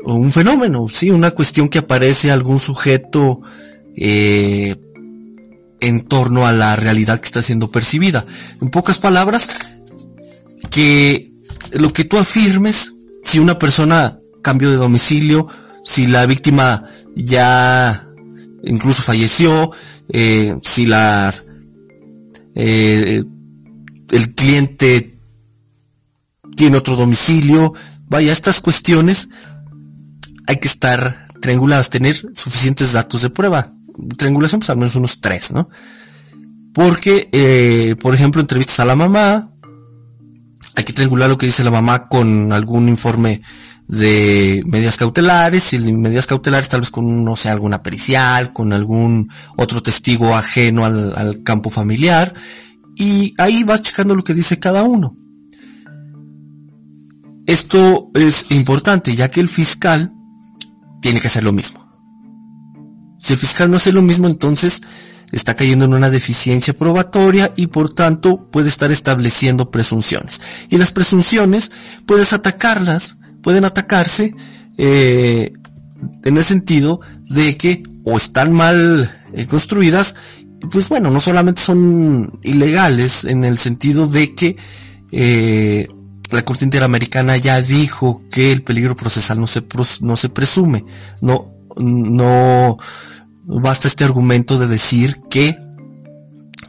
un 0.06 0.32
fenómeno, 0.32 0.88
sí, 0.88 1.12
una 1.12 1.32
cuestión 1.32 1.68
que 1.68 1.80
aparece 1.80 2.32
algún 2.32 2.62
sujeto 2.62 3.42
eh, 3.98 4.78
en 5.82 6.08
torno 6.08 6.48
a 6.48 6.54
la 6.54 6.78
realidad 6.78 7.20
que 7.20 7.26
está 7.26 7.42
siendo 7.42 7.70
percibida. 7.70 8.26
En 8.62 8.70
pocas 8.70 9.00
palabras, 9.00 9.50
que 10.72 11.30
lo 11.74 11.92
que 11.92 12.06
tú 12.06 12.18
afirmes, 12.18 12.94
si 13.22 13.40
una 13.40 13.60
persona 13.60 14.18
cambió 14.42 14.72
de 14.72 14.78
domicilio, 14.78 15.50
si 15.84 16.08
la 16.08 16.26
víctima 16.26 16.86
ya 17.26 18.08
incluso 18.64 19.02
falleció, 19.02 19.72
eh, 20.10 20.56
si 20.62 20.86
la, 20.86 21.34
eh, 22.56 23.24
el 24.12 24.36
cliente 24.36 25.16
tiene 26.56 26.78
otro 26.78 26.96
domicilio, 26.96 27.74
vaya, 28.08 28.32
estas 28.32 28.62
cuestiones 28.62 29.30
hay 30.48 30.58
que 30.58 30.68
estar 30.68 31.28
trianguladas, 31.42 31.90
tener 31.90 32.16
suficientes 32.34 32.94
datos 32.94 33.22
de 33.22 33.30
prueba. 33.30 33.74
Triangulación, 34.18 34.60
pues 34.60 34.70
al 34.70 34.78
menos 34.78 34.96
unos 34.96 35.20
tres, 35.22 35.52
¿no? 35.52 35.70
Porque, 36.74 37.30
eh, 37.32 37.96
por 38.00 38.14
ejemplo, 38.14 38.42
entrevistas 38.42 38.80
a 38.80 38.86
la 38.86 38.96
mamá, 38.96 39.52
hay 40.76 40.84
que 40.84 40.94
triangular 40.94 41.30
lo 41.30 41.38
que 41.38 41.48
dice 41.48 41.64
la 41.64 41.72
mamá 41.72 42.08
con 42.08 42.54
algún 42.54 42.88
informe 42.88 43.42
de 43.88 44.64
medidas 44.66 44.98
cautelares, 44.98 45.74
y 45.74 45.94
medidas 45.94 46.28
cautelares 46.28 46.70
tal 46.70 46.82
vez 46.82 46.92
con, 46.92 47.24
no 47.24 47.36
sé, 47.36 47.50
alguna 47.50 47.84
pericial, 47.84 48.54
con 48.54 48.74
algún 48.74 49.30
otro 49.56 49.82
testigo 49.82 50.36
ajeno 50.36 50.86
al, 50.86 51.16
al 51.16 51.44
campo 51.44 51.70
familiar, 51.70 52.34
y 52.96 53.34
ahí 53.38 53.64
vas 53.64 53.82
checando 53.82 54.16
lo 54.16 54.24
que 54.24 54.34
dice 54.34 54.60
cada 54.60 54.84
uno. 54.84 55.16
Esto 57.46 58.12
es 58.14 58.52
importante, 58.52 59.16
ya 59.16 59.32
que 59.32 59.40
el 59.40 59.48
fiscal 59.48 60.14
tiene 61.02 61.22
que 61.22 61.28
hacer 61.28 61.44
lo 61.44 61.54
mismo. 61.54 61.88
Si 63.20 63.34
el 63.34 63.40
fiscal 63.40 63.72
no 63.72 63.78
hace 63.78 63.94
lo 63.94 64.02
mismo, 64.02 64.28
entonces 64.28 64.82
está 65.32 65.56
cayendo 65.56 65.86
en 65.86 65.94
una 65.94 66.10
deficiencia 66.10 66.74
probatoria 66.74 67.54
y 67.56 67.68
por 67.68 67.94
tanto 67.94 68.38
puede 68.38 68.70
estar 68.70 68.92
estableciendo 68.92 69.72
presunciones. 69.72 70.42
Y 70.70 70.78
las 70.78 70.92
presunciones 70.92 71.72
puedes 72.06 72.34
atacarlas, 72.34 73.18
pueden 73.42 73.66
atacarse 73.66 74.34
eh, 74.78 75.54
en 76.24 76.38
el 76.38 76.44
sentido 76.44 77.02
de 77.30 77.58
que 77.58 77.82
o 78.04 78.18
están 78.18 78.54
mal 78.54 79.12
eh, 79.34 79.46
construidas, 79.48 80.16
pues 80.72 80.90
bueno, 80.90 81.10
no 81.10 81.20
solamente 81.20 81.62
son 81.62 82.40
ilegales 82.44 83.26
en 83.26 83.44
el 83.44 83.58
sentido 83.58 84.08
de 84.08 84.36
que 84.36 84.56
eh, 85.12 85.88
la 86.32 86.44
Corte 86.44 86.66
Interamericana 86.66 87.38
ya 87.38 87.62
dijo 87.62 88.22
que 88.32 88.52
el 88.52 88.64
peligro 88.64 88.96
procesal 88.96 89.40
no 89.40 89.48
se, 89.48 89.64
no 90.02 90.18
se 90.18 90.30
presume, 90.30 90.86
no, 91.22 91.54
no, 91.78 92.78
basta 93.46 93.88
este 93.88 94.04
argumento 94.04 94.60
de 94.60 94.68
decir 94.68 95.22
que 95.30 95.58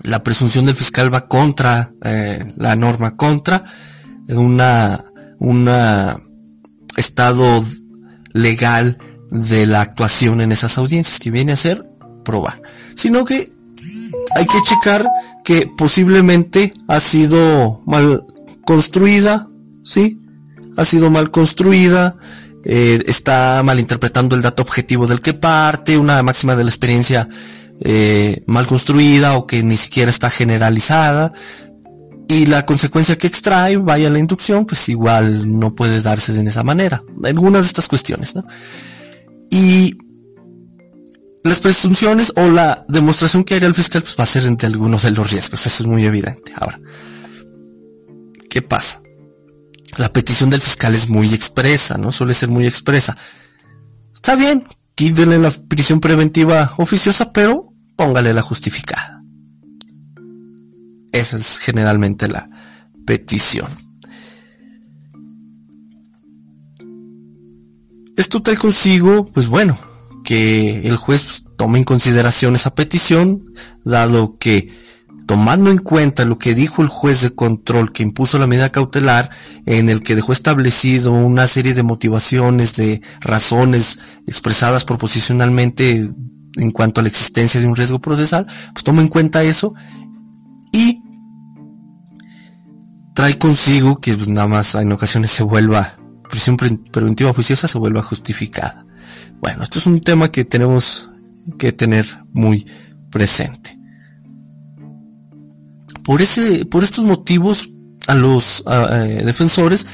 la 0.05 0.23
presunción 0.23 0.67
del 0.67 0.77
fiscal 0.77 1.13
va 1.13 1.29
contra 1.29 1.93
la 2.57 2.77
norma, 2.77 3.17
contra 3.17 3.65
una, 4.29 5.01
una 5.39 6.17
estado 6.99 7.65
legal 8.33 8.99
de 9.31 9.67
la 9.67 9.83
actuación 9.83 10.41
en 10.41 10.53
esas 10.53 10.79
audiencias, 10.79 11.19
que 11.19 11.31
viene 11.31 11.53
a 11.53 11.57
ser 11.57 11.89
probar, 12.25 12.63
sino 12.95 13.25
que 13.25 13.53
hay 14.37 14.47
que 14.47 14.63
checar 14.65 15.09
que 15.45 15.67
posiblemente 15.67 16.75
ha 16.89 17.01
sido 17.01 17.83
mal 17.87 18.25
construida, 18.65 19.49
¿sí? 19.83 20.21
Ha 20.77 20.85
sido 20.85 21.11
mal 21.11 21.31
construida, 21.31 22.17
eh, 22.65 23.03
está 23.07 23.63
malinterpretando 23.65 24.37
el 24.37 24.43
dato 24.43 24.63
objetivo 24.63 25.07
del 25.07 25.21
que 25.21 25.35
parte, 25.35 25.97
una 25.97 26.23
máxima 26.23 26.55
de 26.55 26.65
la 26.65 26.71
experiencia 26.71 27.29
eh, 27.81 28.43
mal 28.47 28.67
construida 28.67 29.37
o 29.37 29.47
que 29.47 29.63
ni 29.63 29.77
siquiera 29.77 30.11
está 30.11 30.31
generalizada. 30.31 31.33
Y 32.29 32.47
la 32.47 32.67
consecuencia 32.67 33.17
que 33.17 33.27
extrae, 33.27 33.77
vaya 33.79 34.11
la 34.11 34.19
inducción, 34.19 34.67
pues 34.67 34.89
igual 34.89 35.59
no 35.59 35.75
puede 35.75 36.03
darse 36.03 36.33
de 36.33 36.49
esa 36.49 36.63
manera. 36.63 37.03
Algunas 37.25 37.63
de 37.63 37.69
estas 37.69 37.89
cuestiones, 37.89 38.35
¿no? 38.35 38.45
Y 39.51 39.97
las 41.43 41.61
presunciones 41.61 42.35
o 42.37 42.49
la 42.49 42.85
demostración 42.89 43.45
que 43.45 43.55
haría 43.55 43.69
el 43.69 43.75
fiscal, 43.75 44.03
pues 44.03 44.17
va 44.19 44.25
a 44.25 44.27
ser 44.27 44.45
entre 44.45 44.67
algunos 44.67 45.05
de 45.05 45.13
los 45.13 45.31
riesgos. 45.31 45.67
Eso 45.67 45.83
es 45.83 45.89
muy 45.89 46.05
evidente. 46.05 46.53
Ahora, 46.55 46.79
¿qué 48.51 48.61
pasa? 48.61 49.01
la 49.99 50.13
petición 50.13 50.49
del 50.51 50.61
fiscal 50.61 50.95
es 50.95 51.09
muy 51.09 51.35
expresa, 51.35 51.99
¿no? 51.99 52.13
Suele 52.13 52.35
ser 52.35 52.49
muy 52.49 52.67
expresa. 52.67 53.17
Está 54.15 54.37
bien, 54.37 54.65
quídenle 54.95 55.39
la 55.39 55.51
prisión 55.51 56.01
preventiva 56.01 56.73
oficiosa, 56.77 57.33
pero 57.33 57.73
póngale 57.97 58.33
la 58.33 58.43
justificada. 58.43 59.18
Esa 61.13 61.37
es 61.37 61.59
generalmente 61.59 62.29
la 62.29 62.49
petición. 63.07 63.69
Esto 68.17 68.43
trae 68.43 68.57
consigo, 68.57 69.27
pues 69.27 69.49
bueno, 69.49 69.79
que 70.25 70.81
el 70.87 70.97
juez 70.97 71.45
tome 71.57 71.79
en 71.79 71.85
consideración 71.85 72.55
esa 72.55 72.75
petición, 72.75 73.45
dado 73.85 74.39
que 74.39 74.71
tomando 75.27 75.71
en 75.71 75.79
cuenta 75.79 76.25
lo 76.25 76.39
que 76.39 76.55
dijo 76.55 76.83
el 76.83 76.89
juez 76.89 77.21
de 77.21 77.35
control 77.35 77.93
que 77.93 78.03
impuso 78.03 78.39
la 78.39 78.47
medida 78.47 78.71
cautelar, 78.71 79.31
en 79.67 79.89
el 79.89 80.03
que 80.03 80.15
dejó 80.15 80.33
establecido 80.33 81.13
una 81.13 81.47
serie 81.47 81.75
de 81.75 81.83
motivaciones, 81.83 82.77
de 82.77 83.03
razones 83.21 84.01
expresadas 84.27 84.85
proposicionalmente 84.85 86.03
en 86.57 86.71
cuanto 86.71 87.01
a 87.01 87.05
la 87.05 87.09
existencia 87.09 87.61
de 87.61 87.67
un 87.67 87.77
riesgo 87.77 88.01
procesal, 88.01 88.47
pues 88.73 88.85
toma 88.85 89.03
en 89.03 89.09
cuenta 89.09 89.45
eso 89.45 89.75
y 90.73 90.98
trae 93.19 93.37
consigo 93.37 94.01
que 94.01 94.15
pues, 94.15 94.29
nada 94.29 94.47
más 94.47 94.77
en 94.77 94.93
ocasiones 94.93 95.33
se 95.33 95.43
vuelva 95.43 95.97
prisión 96.31 96.57
preventiva 96.57 97.33
oficiosa 97.33 97.67
se 97.67 97.77
vuelva 97.77 98.01
justificada. 98.01 98.87
Bueno, 99.41 99.65
esto 99.65 99.81
es 99.81 99.87
un 99.89 100.01
tema 100.03 100.31
que 100.31 100.45
tenemos 100.45 101.11
que 101.59 101.73
tener 101.73 102.07
muy 102.33 102.65
presente. 103.11 103.77
Por 106.05 106.23
ese, 106.23 106.65
por 106.65 106.85
estos 106.85 107.05
motivos, 107.05 107.69
a 108.07 108.15
los 108.15 108.63
eh, 108.71 109.23
defensores, 109.25 109.85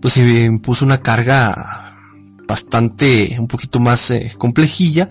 pues 0.00 0.14
se 0.14 0.44
impuso 0.44 0.84
una 0.84 1.02
carga 1.02 1.54
bastante, 2.48 3.36
un 3.38 3.46
poquito 3.46 3.78
más 3.78 4.10
eh, 4.10 4.32
complejilla, 4.36 5.08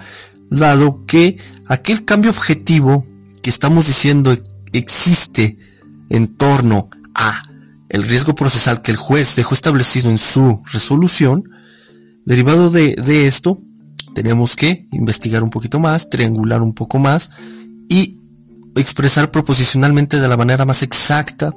dado 0.50 1.06
que 1.06 1.38
aquel 1.68 2.04
cambio 2.04 2.32
objetivo 2.32 3.06
que 3.42 3.50
estamos 3.50 3.88
diciendo 3.88 4.38
existe 4.74 5.58
en 6.10 6.36
torno 6.36 6.90
a 7.16 7.44
el 7.92 8.04
riesgo 8.04 8.34
procesal 8.34 8.82
que 8.82 8.92
el 8.92 8.98
juez 8.98 9.36
dejó 9.36 9.54
establecido 9.54 10.10
en 10.10 10.18
su 10.18 10.64
resolución, 10.72 11.44
derivado 12.26 12.70
de, 12.70 12.96
de 12.96 13.28
esto, 13.28 13.62
tenemos 14.16 14.56
que 14.56 14.88
investigar 14.94 15.44
un 15.44 15.50
poquito 15.50 15.78
más, 15.78 16.10
triangular 16.10 16.62
un 16.62 16.74
poco 16.74 17.00
más 17.00 17.32
y 17.90 18.18
expresar 18.78 19.30
proposicionalmente 19.30 20.22
de 20.22 20.28
la 20.30 20.38
manera 20.38 20.64
más 20.64 20.84
exacta 20.84 21.54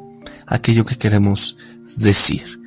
aquello 0.48 0.84
que 0.84 0.96
queremos 0.96 1.56
decir. 1.96 2.60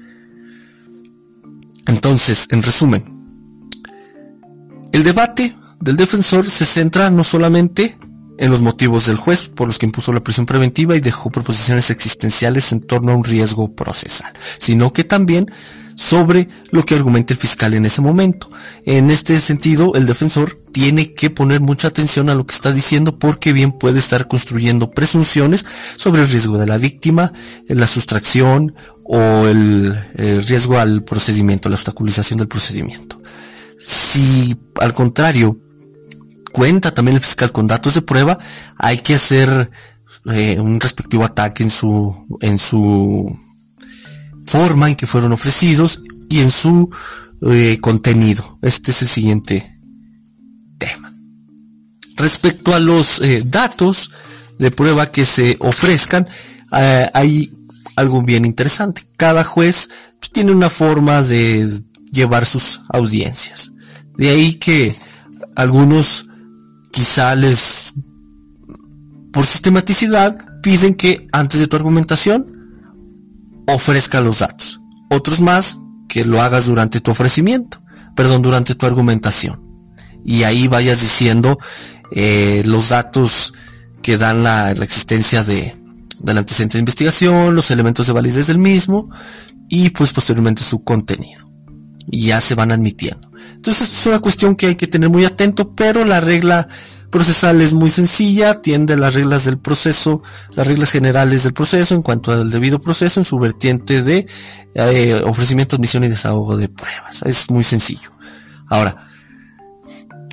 Entonces, 1.87 2.47
en 2.51 2.63
resumen, 2.63 3.03
el 4.93 5.03
debate 5.03 5.57
del 5.81 5.97
defensor 5.97 6.49
se 6.49 6.65
centra 6.65 7.09
no 7.09 7.25
solamente 7.25 7.97
en 8.37 8.51
los 8.51 8.61
motivos 8.61 9.05
del 9.05 9.17
juez 9.17 9.47
por 9.47 9.67
los 9.67 9.77
que 9.77 9.85
impuso 9.85 10.13
la 10.13 10.23
prisión 10.23 10.45
preventiva 10.45 10.95
y 10.95 10.99
dejó 10.99 11.29
proposiciones 11.29 11.89
existenciales 11.89 12.71
en 12.71 12.81
torno 12.81 13.11
a 13.11 13.15
un 13.15 13.23
riesgo 13.23 13.73
procesal, 13.73 14.33
sino 14.59 14.93
que 14.93 15.03
también 15.03 15.47
sobre 15.97 16.47
lo 16.71 16.83
que 16.83 16.93
argumenta 16.93 17.33
el 17.33 17.39
fiscal 17.39 17.73
en 17.73 17.85
ese 17.85 18.01
momento. 18.01 18.49
En 18.85 19.09
este 19.09 19.41
sentido, 19.41 19.95
el 19.95 20.05
defensor 20.05 20.61
tiene 20.71 21.15
que 21.15 21.31
poner 21.31 21.59
mucha 21.59 21.87
atención 21.87 22.29
a 22.29 22.35
lo 22.35 22.45
que 22.45 22.53
está 22.53 22.71
diciendo 22.71 23.17
porque 23.17 23.51
bien 23.51 23.71
puede 23.71 23.97
estar 23.97 24.27
construyendo 24.27 24.91
presunciones 24.91 25.65
sobre 25.95 26.21
el 26.21 26.29
riesgo 26.29 26.59
de 26.59 26.67
la 26.67 26.77
víctima, 26.77 27.33
la 27.67 27.87
sustracción 27.87 28.75
o 29.03 29.47
el, 29.47 29.97
riesgo 30.47 30.77
al 30.77 31.03
procedimiento, 31.03 31.67
la 31.67 31.75
obstaculización 31.75 32.37
del 32.37 32.47
procedimiento. 32.47 33.19
Si 33.79 34.55
al 34.79 34.93
contrario 34.93 35.59
cuenta 36.57 36.91
también 36.91 37.17
el 37.17 37.21
fiscal 37.21 37.51
con 37.51 37.67
datos 37.67 37.93
de 37.93 38.01
prueba, 38.01 38.39
hay 38.79 38.97
que 38.97 39.13
hacer 39.13 39.69
eh, 40.25 40.59
un 40.59 40.79
respectivo 40.79 41.23
ataque 41.23 41.61
en 41.61 41.69
su 41.69 42.15
en 42.41 42.57
su 42.57 43.37
forma 44.43 44.89
en 44.89 44.95
que 44.95 45.05
fueron 45.05 45.33
ofrecidos 45.33 46.01
y 46.29 46.39
en 46.39 46.49
su 46.49 46.89
eh, 47.47 47.77
contenido. 47.79 48.57
Este 48.63 48.89
es 48.89 49.03
el 49.03 49.07
siguiente 49.07 49.79
tema. 50.79 51.13
Respecto 52.15 52.73
a 52.73 52.79
los 52.79 53.21
eh, 53.21 53.43
datos 53.45 54.09
de 54.57 54.71
prueba 54.71 55.05
que 55.11 55.25
se 55.25 55.57
ofrezcan, 55.59 56.27
hay 56.71 57.51
algo 57.95 58.23
bien 58.23 58.45
interesante. 58.45 59.07
Cada 59.15 59.43
juez 59.43 59.91
pues, 60.19 60.31
tiene 60.31 60.51
una 60.51 60.71
forma 60.71 61.21
de 61.21 61.83
llevar 62.11 62.47
sus 62.47 62.81
audiencias. 62.89 63.71
De 64.17 64.29
ahí 64.29 64.55
que 64.55 64.95
algunos 65.55 66.26
quizá 66.97 67.35
les, 67.35 67.93
por 69.31 69.45
sistematicidad, 69.45 70.35
piden 70.63 70.95
que 70.95 71.27
antes 71.31 71.59
de 71.59 71.67
tu 71.67 71.75
argumentación 71.75 72.81
ofrezca 73.67 74.19
los 74.19 74.39
datos. 74.39 74.79
Otros 75.11 75.39
más 75.39 75.77
que 76.09 76.25
lo 76.25 76.41
hagas 76.41 76.65
durante 76.65 76.99
tu 76.99 77.11
ofrecimiento, 77.11 77.77
perdón, 78.15 78.41
durante 78.41 78.73
tu 78.73 78.87
argumentación. 78.87 79.63
Y 80.25 80.41
ahí 80.41 80.67
vayas 80.67 80.99
diciendo 80.99 81.59
eh, 82.11 82.63
los 82.65 82.89
datos 82.89 83.53
que 84.01 84.17
dan 84.17 84.41
la, 84.41 84.71
existencia 84.71 85.43
de, 85.43 85.75
del 86.21 86.39
antecedente 86.39 86.77
de 86.77 86.79
investigación, 86.79 87.55
los 87.55 87.69
elementos 87.69 88.07
de 88.07 88.13
validez 88.13 88.47
del 88.47 88.57
mismo 88.57 89.07
y 89.69 89.91
pues 89.91 90.13
posteriormente 90.13 90.63
su 90.63 90.83
contenido. 90.83 91.47
Y 92.09 92.25
ya 92.25 92.41
se 92.41 92.55
van 92.55 92.71
admitiendo. 92.71 93.26
Entonces 93.67 93.89
esto 93.89 93.99
es 93.99 94.07
una 94.07 94.19
cuestión 94.21 94.55
que 94.55 94.67
hay 94.67 94.75
que 94.77 94.87
tener 94.87 95.09
muy 95.09 95.25
atento, 95.25 95.75
pero 95.75 96.05
la 96.05 96.21
regla 96.21 96.69
procesal 97.09 97.59
es 97.59 97.73
muy 97.73 97.89
sencilla, 97.89 98.51
atiende 98.51 98.95
las 98.95 99.13
reglas 99.13 99.43
del 99.43 99.57
proceso, 99.57 100.23
las 100.55 100.65
reglas 100.65 100.89
generales 100.89 101.43
del 101.43 101.51
proceso 101.51 101.93
en 101.93 102.01
cuanto 102.01 102.31
al 102.31 102.49
debido 102.49 102.79
proceso 102.79 103.19
en 103.19 103.25
su 103.25 103.37
vertiente 103.37 104.03
de 104.03 104.25
eh, 104.73 105.21
ofrecimiento, 105.25 105.75
admisión 105.75 106.05
y 106.05 106.07
desahogo 106.07 106.55
de 106.55 106.69
pruebas. 106.69 107.23
Es 107.23 107.51
muy 107.51 107.65
sencillo. 107.65 108.09
Ahora, 108.69 109.09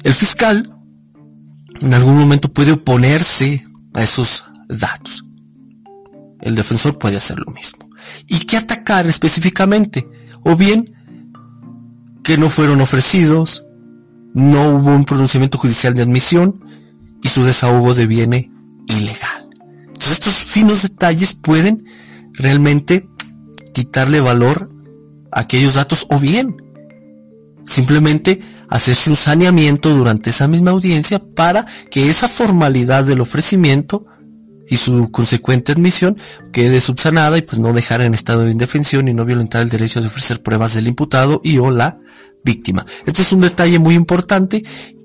el 0.04 0.14
fiscal 0.14 0.72
en 1.80 1.92
algún 1.92 2.16
momento 2.16 2.52
puede 2.52 2.70
oponerse 2.70 3.66
a 3.94 4.02
esos 4.04 4.44
datos. 4.68 5.24
El 6.40 6.54
defensor 6.54 7.00
puede 7.00 7.16
hacer 7.16 7.40
lo 7.40 7.52
mismo. 7.52 7.90
¿Y 8.28 8.46
qué 8.46 8.58
atacar 8.58 9.08
específicamente? 9.08 10.08
O 10.44 10.54
bien 10.54 10.84
que 12.24 12.38
no 12.38 12.50
fueron 12.50 12.80
ofrecidos, 12.80 13.66
no 14.32 14.70
hubo 14.70 14.94
un 14.94 15.04
pronunciamiento 15.04 15.58
judicial 15.58 15.94
de 15.94 16.02
admisión 16.02 16.64
y 17.22 17.28
su 17.28 17.44
desahogo 17.44 17.94
deviene 17.94 18.50
ilegal. 18.88 19.48
Entonces 19.86 20.12
estos 20.12 20.34
finos 20.34 20.82
detalles 20.82 21.34
pueden 21.34 21.84
realmente 22.32 23.08
quitarle 23.72 24.20
valor 24.20 24.70
a 25.30 25.40
aquellos 25.40 25.74
datos 25.74 26.06
o 26.10 26.18
bien 26.18 26.56
simplemente 27.64 28.40
hacerse 28.68 29.10
un 29.10 29.16
saneamiento 29.16 29.90
durante 29.90 30.30
esa 30.30 30.48
misma 30.48 30.70
audiencia 30.70 31.18
para 31.18 31.66
que 31.90 32.08
esa 32.08 32.28
formalidad 32.28 33.04
del 33.04 33.20
ofrecimiento 33.20 34.06
y 34.68 34.76
su 34.76 35.10
consecuente 35.10 35.72
admisión 35.72 36.16
quede 36.52 36.80
subsanada 36.80 37.38
y 37.38 37.42
pues 37.42 37.58
no 37.58 37.72
dejar 37.72 38.00
en 38.00 38.14
estado 38.14 38.44
de 38.44 38.52
indefensión 38.52 39.08
y 39.08 39.14
no 39.14 39.24
violentar 39.24 39.62
el 39.62 39.68
derecho 39.68 40.00
de 40.00 40.06
ofrecer 40.06 40.42
pruebas 40.42 40.74
del 40.74 40.88
imputado 40.88 41.40
y 41.44 41.58
o 41.58 41.70
la 41.70 41.98
víctima. 42.44 42.84
Este 43.06 43.22
es 43.22 43.32
un 43.32 43.40
detalle 43.40 43.78
muy 43.78 43.94
importante 43.94 44.62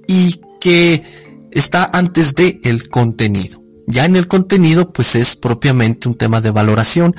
y 0.07 0.39
que 0.59 1.03
está 1.51 1.89
antes 1.93 2.35
de 2.35 2.59
el 2.63 2.89
contenido. 2.89 3.63
Ya 3.87 4.05
en 4.05 4.15
el 4.15 4.27
contenido 4.27 4.91
pues 4.93 5.15
es 5.15 5.35
propiamente 5.35 6.07
un 6.07 6.15
tema 6.15 6.41
de 6.41 6.51
valoración 6.51 7.15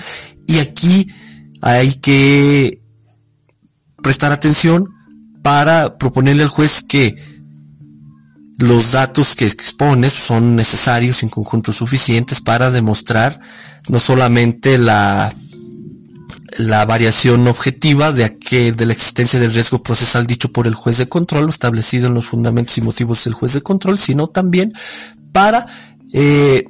y 0.47 0.59
aquí 0.59 1.09
hay 1.63 1.95
que 1.95 2.81
prestar 4.03 4.33
atención 4.33 4.89
para 5.43 5.99
proponerle 5.99 6.43
al 6.43 6.49
juez 6.49 6.83
que 6.83 7.17
los 8.61 8.93
datos 8.93 9.35
que 9.35 9.47
expones 9.47 10.13
son 10.13 10.55
necesarios 10.55 11.23
en 11.23 11.29
conjunto 11.29 11.73
suficientes 11.73 12.41
para 12.41 12.71
demostrar 12.71 13.41
no 13.89 13.99
solamente 13.99 14.79
la 14.79 15.35
la 16.59 16.85
variación 16.85 17.47
objetiva 17.47 18.13
de, 18.13 18.37
la 18.79 18.93
existencia 18.93 19.39
del 19.39 19.55
riesgo 19.55 19.83
procesal 19.83 20.27
dicho 20.27 20.51
por 20.53 20.67
el 20.67 20.75
juez 20.75 20.99
de 20.99 21.09
control, 21.09 21.49
establecido 21.49 22.09
en 22.09 22.15
los 22.15 22.27
fundamentos 22.27 22.77
y 22.79 22.83
motivos 22.83 23.25
del 23.25 23.35
juez 23.35 23.53
de 23.55 23.63
control, 23.63 23.99
sino 23.99 24.29
también 24.29 24.73
para 25.33 25.67
eh, 26.13 26.65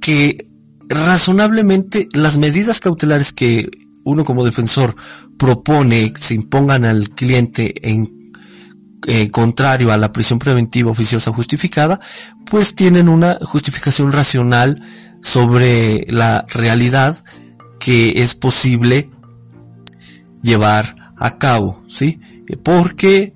que 0.00 0.46
razonablemente 0.88 2.08
las 2.12 2.38
medidas 2.38 2.80
cautelares 2.80 3.32
que 3.32 3.70
uno 4.04 4.24
como 4.24 4.44
defensor 4.44 4.96
propone 5.38 6.12
se 6.18 6.34
impongan 6.34 6.84
al 6.84 7.10
cliente 7.10 7.88
en 7.88 8.21
eh, 9.06 9.30
contrario 9.30 9.92
a 9.92 9.96
la 9.96 10.12
prisión 10.12 10.38
preventiva 10.38 10.90
oficiosa 10.90 11.32
justificada, 11.32 12.00
pues 12.50 12.74
tienen 12.74 13.08
una 13.08 13.38
justificación 13.42 14.12
racional 14.12 14.82
sobre 15.20 16.06
la 16.08 16.44
realidad 16.48 17.24
que 17.78 18.22
es 18.22 18.34
posible 18.34 19.10
llevar 20.42 21.14
a 21.16 21.38
cabo, 21.38 21.82
¿sí? 21.88 22.20
Porque 22.62 23.32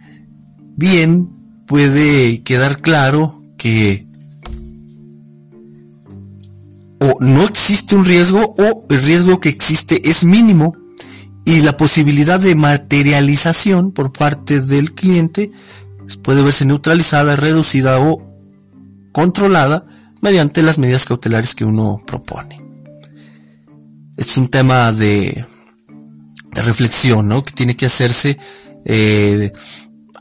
bien 0.76 1.30
puede 1.66 2.42
quedar 2.42 2.80
claro 2.80 3.42
que 3.56 4.06
o 7.00 7.16
no 7.20 7.44
existe 7.44 7.94
un 7.96 8.04
riesgo 8.04 8.54
o 8.58 8.86
el 8.88 9.02
riesgo 9.02 9.40
que 9.40 9.48
existe 9.48 10.08
es 10.08 10.24
mínimo 10.24 10.74
y 11.46 11.60
la 11.60 11.78
posibilidad 11.78 12.38
de 12.38 12.54
materialización 12.54 13.92
por 13.92 14.12
parte 14.12 14.60
del 14.60 14.92
cliente 14.92 15.50
puede 16.22 16.42
verse 16.42 16.66
neutralizada, 16.66 17.36
reducida 17.36 17.98
o 17.98 18.22
controlada 19.12 19.86
mediante 20.20 20.62
las 20.62 20.78
medidas 20.78 21.06
cautelares 21.06 21.54
que 21.54 21.64
uno 21.64 22.02
propone 22.06 22.66
es 24.16 24.36
un 24.36 24.48
tema 24.48 24.92
de, 24.92 25.44
reflexión, 26.54 27.28
¿no? 27.28 27.44
Que 27.44 27.52
tiene 27.52 27.76
que 27.76 27.86
hacerse 27.86 28.38
eh, 28.84 29.52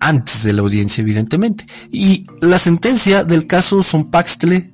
antes 0.02 0.44
de 0.44 0.52
la 0.52 0.62
audiencia, 0.62 1.02
evidentemente. 1.02 1.66
Y 1.92 2.26
la 2.42 2.60
sentencia 2.60 3.24
del 3.24 3.48
caso 3.48 3.82
Sonpaxtle, 3.82 4.74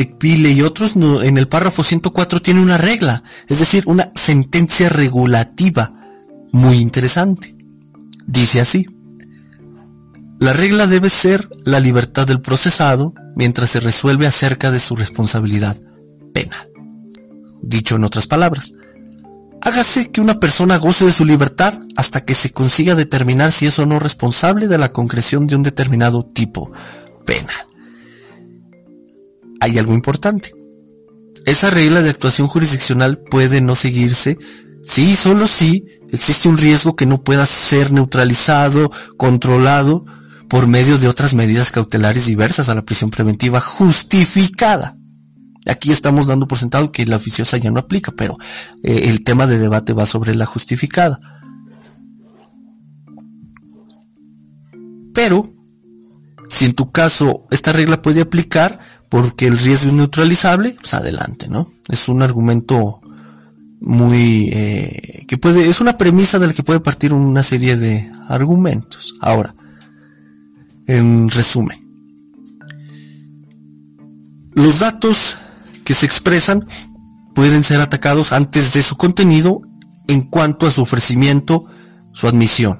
Tecpile 0.00 0.50
y 0.50 0.62
otros 0.62 0.96
en 0.96 1.36
el 1.36 1.46
párrafo 1.46 1.82
104 1.82 2.40
tiene 2.40 2.62
una 2.62 2.78
regla, 2.78 3.22
es 3.48 3.58
decir, 3.58 3.84
una 3.84 4.10
sentencia 4.14 4.88
regulativa 4.88 5.92
muy 6.52 6.78
interesante. 6.78 7.54
Dice 8.26 8.62
así. 8.62 8.86
La 10.38 10.54
regla 10.54 10.86
debe 10.86 11.10
ser 11.10 11.50
la 11.66 11.80
libertad 11.80 12.26
del 12.26 12.40
procesado 12.40 13.12
mientras 13.36 13.68
se 13.68 13.80
resuelve 13.80 14.26
acerca 14.26 14.70
de 14.70 14.80
su 14.80 14.96
responsabilidad 14.96 15.76
penal. 16.32 16.70
Dicho 17.60 17.96
en 17.96 18.04
otras 18.04 18.26
palabras, 18.26 18.72
hágase 19.60 20.10
que 20.10 20.22
una 20.22 20.40
persona 20.40 20.78
goce 20.78 21.04
de 21.04 21.12
su 21.12 21.26
libertad 21.26 21.78
hasta 21.94 22.24
que 22.24 22.32
se 22.32 22.52
consiga 22.52 22.94
determinar 22.94 23.52
si 23.52 23.66
es 23.66 23.78
o 23.78 23.84
no 23.84 23.98
responsable 23.98 24.66
de 24.66 24.78
la 24.78 24.92
concreción 24.92 25.46
de 25.46 25.56
un 25.56 25.62
determinado 25.62 26.24
tipo 26.24 26.72
penal. 27.26 27.69
Hay 29.60 29.78
algo 29.78 29.94
importante. 29.94 30.52
Esa 31.46 31.70
regla 31.70 32.02
de 32.02 32.10
actuación 32.10 32.48
jurisdiccional 32.48 33.18
puede 33.30 33.60
no 33.60 33.74
seguirse 33.74 34.38
si 34.82 35.14
solo 35.14 35.46
si 35.46 35.84
existe 36.10 36.48
un 36.48 36.58
riesgo 36.58 36.96
que 36.96 37.06
no 37.06 37.22
pueda 37.22 37.46
ser 37.46 37.92
neutralizado, 37.92 38.90
controlado 39.16 40.04
por 40.48 40.66
medio 40.66 40.98
de 40.98 41.08
otras 41.08 41.34
medidas 41.34 41.70
cautelares 41.70 42.26
diversas 42.26 42.68
a 42.68 42.74
la 42.74 42.84
prisión 42.84 43.10
preventiva 43.10 43.60
justificada. 43.60 44.96
Aquí 45.66 45.92
estamos 45.92 46.26
dando 46.26 46.48
por 46.48 46.58
sentado 46.58 46.88
que 46.88 47.06
la 47.06 47.16
oficiosa 47.16 47.56
ya 47.58 47.70
no 47.70 47.78
aplica, 47.78 48.12
pero 48.12 48.36
eh, 48.82 49.02
el 49.04 49.22
tema 49.22 49.46
de 49.46 49.58
debate 49.58 49.92
va 49.92 50.06
sobre 50.06 50.34
la 50.34 50.46
justificada. 50.46 51.18
Pero, 55.14 55.54
si 56.48 56.64
en 56.64 56.72
tu 56.72 56.90
caso 56.90 57.46
esta 57.50 57.72
regla 57.72 58.02
puede 58.02 58.22
aplicar 58.22 58.80
porque 59.10 59.48
el 59.48 59.58
riesgo 59.58 59.90
es 59.90 59.96
neutralizable, 59.96 60.76
pues 60.80 60.94
adelante, 60.94 61.48
¿no? 61.48 61.68
Es 61.88 62.08
un 62.08 62.22
argumento 62.22 63.00
muy 63.80 64.50
eh, 64.52 65.24
que 65.26 65.36
puede 65.36 65.68
es 65.68 65.80
una 65.80 65.98
premisa 65.98 66.38
de 66.38 66.46
la 66.46 66.52
que 66.52 66.62
puede 66.62 66.80
partir 66.80 67.12
una 67.12 67.42
serie 67.42 67.76
de 67.76 68.10
argumentos. 68.28 69.14
Ahora, 69.20 69.54
en 70.86 71.28
resumen, 71.28 71.76
los 74.54 74.78
datos 74.78 75.38
que 75.84 75.94
se 75.94 76.06
expresan 76.06 76.64
pueden 77.34 77.64
ser 77.64 77.80
atacados 77.80 78.32
antes 78.32 78.72
de 78.72 78.82
su 78.82 78.96
contenido 78.96 79.62
en 80.06 80.20
cuanto 80.22 80.68
a 80.68 80.70
su 80.70 80.82
ofrecimiento, 80.82 81.64
su 82.12 82.28
admisión. 82.28 82.78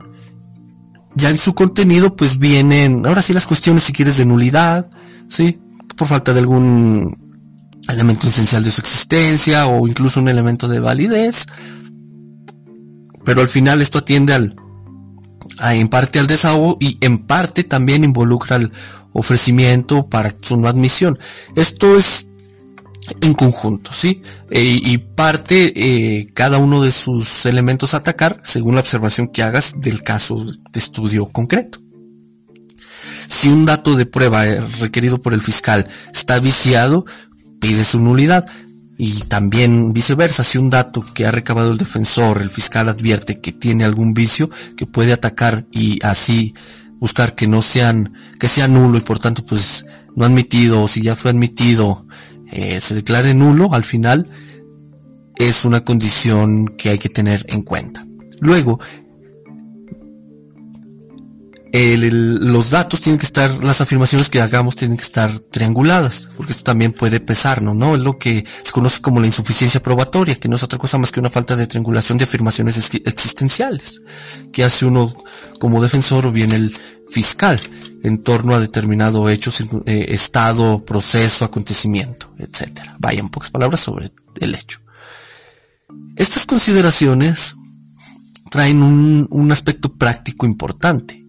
Ya 1.17 1.31
en 1.31 1.39
su 1.39 1.55
contenido 1.55 2.15
pues 2.15 2.39
vienen, 2.39 3.05
ahora 3.05 3.21
sí 3.21 3.33
las 3.33 3.49
cuestiones 3.49 3.83
si 3.83 3.93
quieres 3.93 4.17
de 4.17 4.27
nulidad, 4.27 4.89
sí, 5.27 5.59
por 6.01 6.09
falta 6.09 6.33
de 6.33 6.41
algún 6.41 7.15
elemento 7.87 8.29
esencial 8.29 8.65
de 8.65 8.71
su 8.71 8.81
existencia 8.81 9.67
o 9.67 9.87
incluso 9.87 10.19
un 10.19 10.31
elemento 10.31 10.67
de 10.67 10.81
validez. 10.81 11.45
Pero 13.23 13.43
al 13.43 13.49
final 13.49 13.83
esto 13.83 13.99
atiende 13.99 14.33
al, 14.33 14.57
en 15.63 15.89
parte 15.89 16.19
al 16.19 16.27
desahogo 16.27 16.79
y 16.81 16.97
en 17.03 17.19
parte 17.19 17.65
también 17.65 18.03
involucra 18.03 18.57
al 18.57 18.73
ofrecimiento 19.13 20.09
para 20.09 20.35
su 20.41 20.57
no 20.57 20.69
admisión. 20.69 21.19
Esto 21.55 21.99
es 21.99 22.29
en 23.21 23.35
conjunto, 23.35 23.93
¿sí? 23.93 24.23
E, 24.49 24.63
y 24.63 24.97
parte 24.97 25.75
eh, 25.77 26.29
cada 26.33 26.57
uno 26.57 26.81
de 26.81 26.93
sus 26.93 27.45
elementos 27.45 27.93
a 27.93 27.99
atacar 27.99 28.41
según 28.43 28.75
la 28.75 28.81
observación 28.81 29.27
que 29.27 29.43
hagas 29.43 29.83
del 29.83 30.03
caso 30.03 30.37
de 30.47 30.81
estudio 30.81 31.27
concreto. 31.27 31.79
Si 33.27 33.49
un 33.49 33.65
dato 33.65 33.97
de 33.97 34.07
prueba 34.07 34.47
eh, 34.47 34.61
requerido 34.81 35.21
por 35.21 35.35
el 35.35 35.41
fiscal 35.41 35.89
está 36.13 36.39
viciado, 36.41 37.05
pide 37.61 37.85
su 37.85 38.01
nulidad. 38.01 38.47
Y 38.99 39.21
también 39.23 39.95
viceversa, 39.95 40.45
si 40.45 40.59
un 40.59 40.69
dato 40.69 41.03
que 41.15 41.25
ha 41.25 41.31
recabado 41.31 41.73
el 41.73 41.79
defensor, 41.79 42.43
el 42.43 42.51
fiscal 42.51 42.89
advierte 42.89 43.41
que 43.41 43.51
tiene 43.51 43.85
algún 43.85 44.13
vicio 44.13 44.51
que 44.77 44.87
puede 44.87 45.15
atacar 45.15 45.65
y 45.71 45.99
así 46.05 46.53
buscar 46.99 47.35
que 47.35 47.47
no 47.47 47.63
sean, 47.63 48.13
que 48.39 48.47
sea 48.47 48.69
nulo 48.69 48.99
y 48.99 49.01
por 49.01 49.19
tanto 49.19 49.43
pues 49.43 49.87
no 50.15 50.27
admitido 50.27 50.83
o 50.83 50.89
si 50.89 51.01
ya 51.01 51.17
fue 51.17 51.31
admitido 51.31 52.07
eh, 52.53 52.79
se 52.79 52.95
declare 52.95 53.33
nulo 53.33 53.73
al 53.73 53.85
final 53.85 54.29
es 55.41 55.65
una 55.65 55.81
condición 55.81 56.67
que 56.77 56.91
hay 56.91 56.99
que 56.99 57.09
tener 57.09 57.45
en 57.49 57.63
cuenta. 57.63 58.07
Luego, 58.41 58.79
los 61.73 62.71
datos 62.71 63.01
tienen 63.01 63.19
que 63.19 63.27
estar, 63.27 63.63
las 63.63 63.81
afirmaciones 63.81 64.29
que 64.29 64.41
hagamos 64.41 64.75
tienen 64.75 64.97
que 64.97 65.05
estar 65.05 65.31
trianguladas, 65.39 66.29
porque 66.37 66.53
esto 66.53 66.65
también 66.65 66.93
puede 66.93 67.21
pesarnos, 67.21 67.77
¿no? 67.77 67.95
Es 67.95 68.03
lo 68.03 68.19
que 68.19 68.45
se 68.63 68.73
conoce 68.73 69.01
como 69.01 69.21
la 69.21 69.27
insuficiencia 69.27 69.83
probatoria, 69.83 70.35
que 70.35 70.49
no 70.49 70.57
es 70.57 70.63
otra 70.65 70.79
cosa 70.79 70.99
más 70.99 71.13
que 71.13 71.21
una 71.21 71.31
falta 71.31 71.55
de 71.55 71.67
triangulación 71.67 72.19
de 72.19 72.25
afirmaciones 72.25 72.77
existenciales, 72.77 74.03
que 74.53 74.65
hace 74.65 74.85
uno 74.85 75.15
como 75.61 75.81
defensor 75.81 76.27
o 76.27 76.33
bien 76.33 76.51
el 76.51 76.75
fiscal 77.09 77.61
en 78.03 78.19
torno 78.19 78.55
a 78.55 78.61
determinado 78.61 79.29
hecho, 79.29 79.51
eh, 79.87 80.07
estado, 80.09 80.85
proceso, 80.85 81.45
acontecimiento, 81.45 82.35
etcétera. 82.39 82.97
Vaya 82.99 83.21
en 83.21 83.29
pocas 83.29 83.51
palabras 83.51 83.81
sobre 83.81 84.11
el 84.41 84.55
hecho. 84.55 84.81
Estas 86.17 86.47
consideraciones 86.47 87.55
traen 88.51 88.83
un 88.83 89.53
aspecto 89.53 89.93
práctico 89.93 90.47
importante 90.47 91.20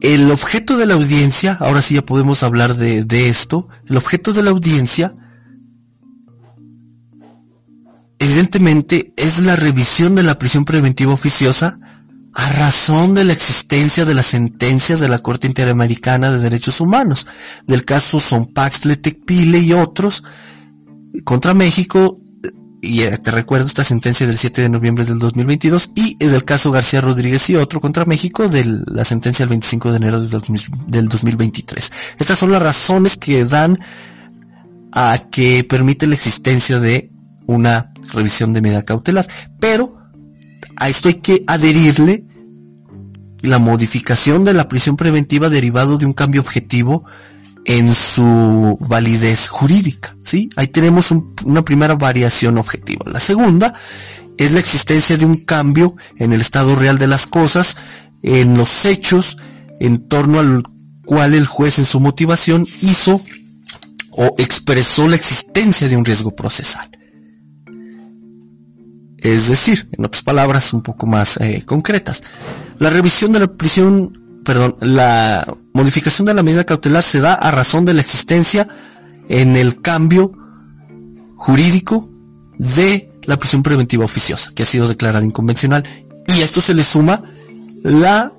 el 0.00 0.30
objeto 0.30 0.76
de 0.76 0.86
la 0.86 0.94
audiencia, 0.94 1.56
ahora 1.60 1.82
sí 1.82 1.94
ya 1.94 2.06
podemos 2.06 2.42
hablar 2.42 2.74
de, 2.74 3.28
esto, 3.28 3.68
el 3.88 3.96
objeto 3.96 4.32
de 4.32 4.42
la 4.42 4.50
audiencia 4.50 5.14
evidentemente 8.18 9.12
es 9.16 9.40
la 9.40 9.56
revisión 9.56 10.14
de 10.14 10.22
la 10.22 10.38
prisión 10.38 10.64
preventiva 10.64 11.12
oficiosa 11.12 11.78
a 12.34 12.48
razón 12.50 13.14
de 13.14 13.24
la 13.24 13.32
existencia 13.32 14.04
de 14.04 14.14
las 14.14 14.26
sentencias 14.26 15.00
de 15.00 15.08
la 15.08 15.18
Corte 15.18 15.46
Interamericana 15.46 16.30
de 16.30 16.38
Derechos 16.38 16.80
Humanos, 16.80 17.26
del 17.66 17.84
caso 17.84 18.20
Sonpax, 18.20 18.82
Pile 19.26 19.58
y 19.58 19.72
otros 19.72 20.22
contra 21.24 21.54
México 21.54 22.20
y 22.80 23.02
eh, 23.02 23.16
te 23.18 23.30
recuerdo 23.30 23.66
esta 23.66 23.84
sentencia 23.84 24.26
del 24.26 24.38
7 24.38 24.62
de 24.62 24.68
noviembre 24.68 25.04
del 25.04 25.18
2022 25.18 25.92
y 25.94 26.16
del 26.16 26.44
caso 26.44 26.70
García 26.70 27.00
Rodríguez 27.00 27.48
y 27.50 27.56
otro 27.56 27.80
contra 27.80 28.04
México 28.04 28.48
de 28.48 28.64
la 28.86 29.04
sentencia 29.04 29.44
del 29.44 29.50
25 29.50 29.90
de 29.90 29.96
enero 29.96 30.20
del 30.20 31.08
2023. 31.08 31.92
Estas 32.18 32.38
son 32.38 32.52
las 32.52 32.62
razones 32.62 33.16
que 33.16 33.44
dan 33.44 33.78
a 34.92 35.18
que 35.30 35.64
permite 35.64 36.06
la 36.06 36.14
existencia 36.14 36.78
de 36.78 37.10
una 37.46 37.92
revisión 38.12 38.52
de 38.52 38.62
medida 38.62 38.84
cautelar. 38.84 39.28
Pero 39.58 39.98
a 40.76 40.88
esto 40.88 41.08
hay 41.08 41.16
que 41.16 41.44
adherirle 41.46 42.24
la 43.42 43.58
modificación 43.58 44.44
de 44.44 44.54
la 44.54 44.68
prisión 44.68 44.96
preventiva 44.96 45.48
derivado 45.48 45.98
de 45.98 46.06
un 46.06 46.12
cambio 46.12 46.40
objetivo 46.40 47.04
en 47.64 47.94
su 47.94 48.78
validez 48.80 49.48
jurídica. 49.48 50.16
¿Sí? 50.28 50.48
Ahí 50.56 50.68
tenemos 50.68 51.10
una 51.44 51.62
primera 51.62 51.94
variación 51.94 52.58
objetiva. 52.58 53.04
La 53.06 53.20
segunda 53.20 53.72
es 54.36 54.52
la 54.52 54.60
existencia 54.60 55.16
de 55.16 55.24
un 55.24 55.36
cambio 55.44 55.96
en 56.18 56.32
el 56.32 56.40
estado 56.40 56.76
real 56.76 56.98
de 56.98 57.06
las 57.06 57.26
cosas, 57.26 57.76
en 58.22 58.56
los 58.56 58.84
hechos, 58.84 59.38
en 59.80 60.06
torno 60.06 60.38
al 60.38 60.62
cual 61.06 61.32
el 61.32 61.46
juez 61.46 61.78
en 61.78 61.86
su 61.86 61.98
motivación 61.98 62.66
hizo 62.82 63.20
o 64.10 64.34
expresó 64.36 65.08
la 65.08 65.16
existencia 65.16 65.88
de 65.88 65.96
un 65.96 66.04
riesgo 66.04 66.34
procesal. 66.34 66.90
Es 69.16 69.48
decir, 69.48 69.88
en 69.92 70.04
otras 70.04 70.22
palabras 70.22 70.72
un 70.74 70.82
poco 70.82 71.06
más 71.06 71.38
eh, 71.40 71.62
concretas, 71.64 72.22
la 72.78 72.90
revisión 72.90 73.32
de 73.32 73.40
la 73.40 73.46
prisión 73.46 74.12
perdón, 74.44 74.76
la 74.80 75.46
modificación 75.74 76.24
de 76.26 76.34
la 76.34 76.42
medida 76.42 76.64
cautelar 76.64 77.02
se 77.02 77.20
da 77.20 77.34
a 77.34 77.50
razón 77.50 77.84
de 77.84 77.94
la 77.94 78.00
existencia 78.00 78.68
en 79.28 79.56
el 79.56 79.80
cambio 79.80 80.32
jurídico 81.36 82.08
de 82.58 83.10
la 83.24 83.38
prisión 83.38 83.62
preventiva 83.62 84.04
oficiosa, 84.04 84.52
que 84.54 84.62
ha 84.62 84.66
sido 84.66 84.88
declarada 84.88 85.24
inconvencional. 85.24 85.84
Y 86.26 86.40
a 86.40 86.44
esto 86.44 86.60
se 86.60 86.74
le 86.74 86.82
suma 86.82 87.22
la 87.82 88.32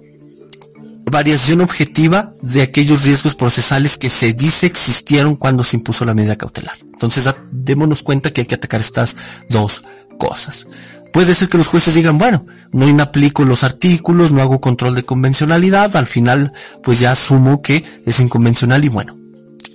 variación 1.09 1.61
objetiva 1.61 2.33
de 2.41 2.61
aquellos 2.61 3.03
riesgos 3.03 3.35
procesales 3.35 3.97
que 3.97 4.09
se 4.09 4.33
dice 4.33 4.67
existieron 4.67 5.35
cuando 5.35 5.63
se 5.63 5.77
impuso 5.77 6.05
la 6.05 6.13
medida 6.13 6.35
cautelar. 6.35 6.77
Entonces, 6.93 7.27
démonos 7.51 8.03
cuenta 8.03 8.31
que 8.31 8.41
hay 8.41 8.47
que 8.47 8.55
atacar 8.55 8.79
estas 8.79 9.15
dos 9.49 9.83
cosas. 10.17 10.67
Puede 11.13 11.33
ser 11.33 11.49
que 11.49 11.57
los 11.57 11.67
jueces 11.67 11.95
digan, 11.95 12.17
bueno, 12.17 12.45
no 12.71 12.87
inaplico 12.87 13.43
los 13.43 13.63
artículos, 13.63 14.31
no 14.31 14.41
hago 14.41 14.61
control 14.61 14.93
de 14.93 15.03
convencionalidad, 15.03 15.95
al 15.95 16.05
final 16.05 16.53
pues 16.83 16.99
ya 16.99 17.11
asumo 17.11 17.61
que 17.61 17.83
es 18.05 18.19
inconvencional 18.19 18.85
y 18.85 18.89
bueno, 18.89 19.18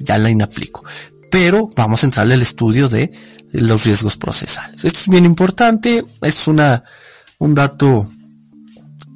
ya 0.01 0.19
la 0.19 0.31
inaplico. 0.31 0.85
Pero 1.31 1.69
vamos 1.77 2.03
a 2.03 2.07
entrarle 2.07 2.35
al 2.35 2.43
estudio 2.43 2.89
de 2.89 3.13
los 3.53 3.85
riesgos 3.85 4.17
procesales. 4.17 4.85
Esto 4.85 5.01
es 5.01 5.09
bien 5.09 5.25
importante, 5.25 6.05
es 6.23 6.49
una, 6.49 6.85
un 7.39 7.55
dato 7.55 8.09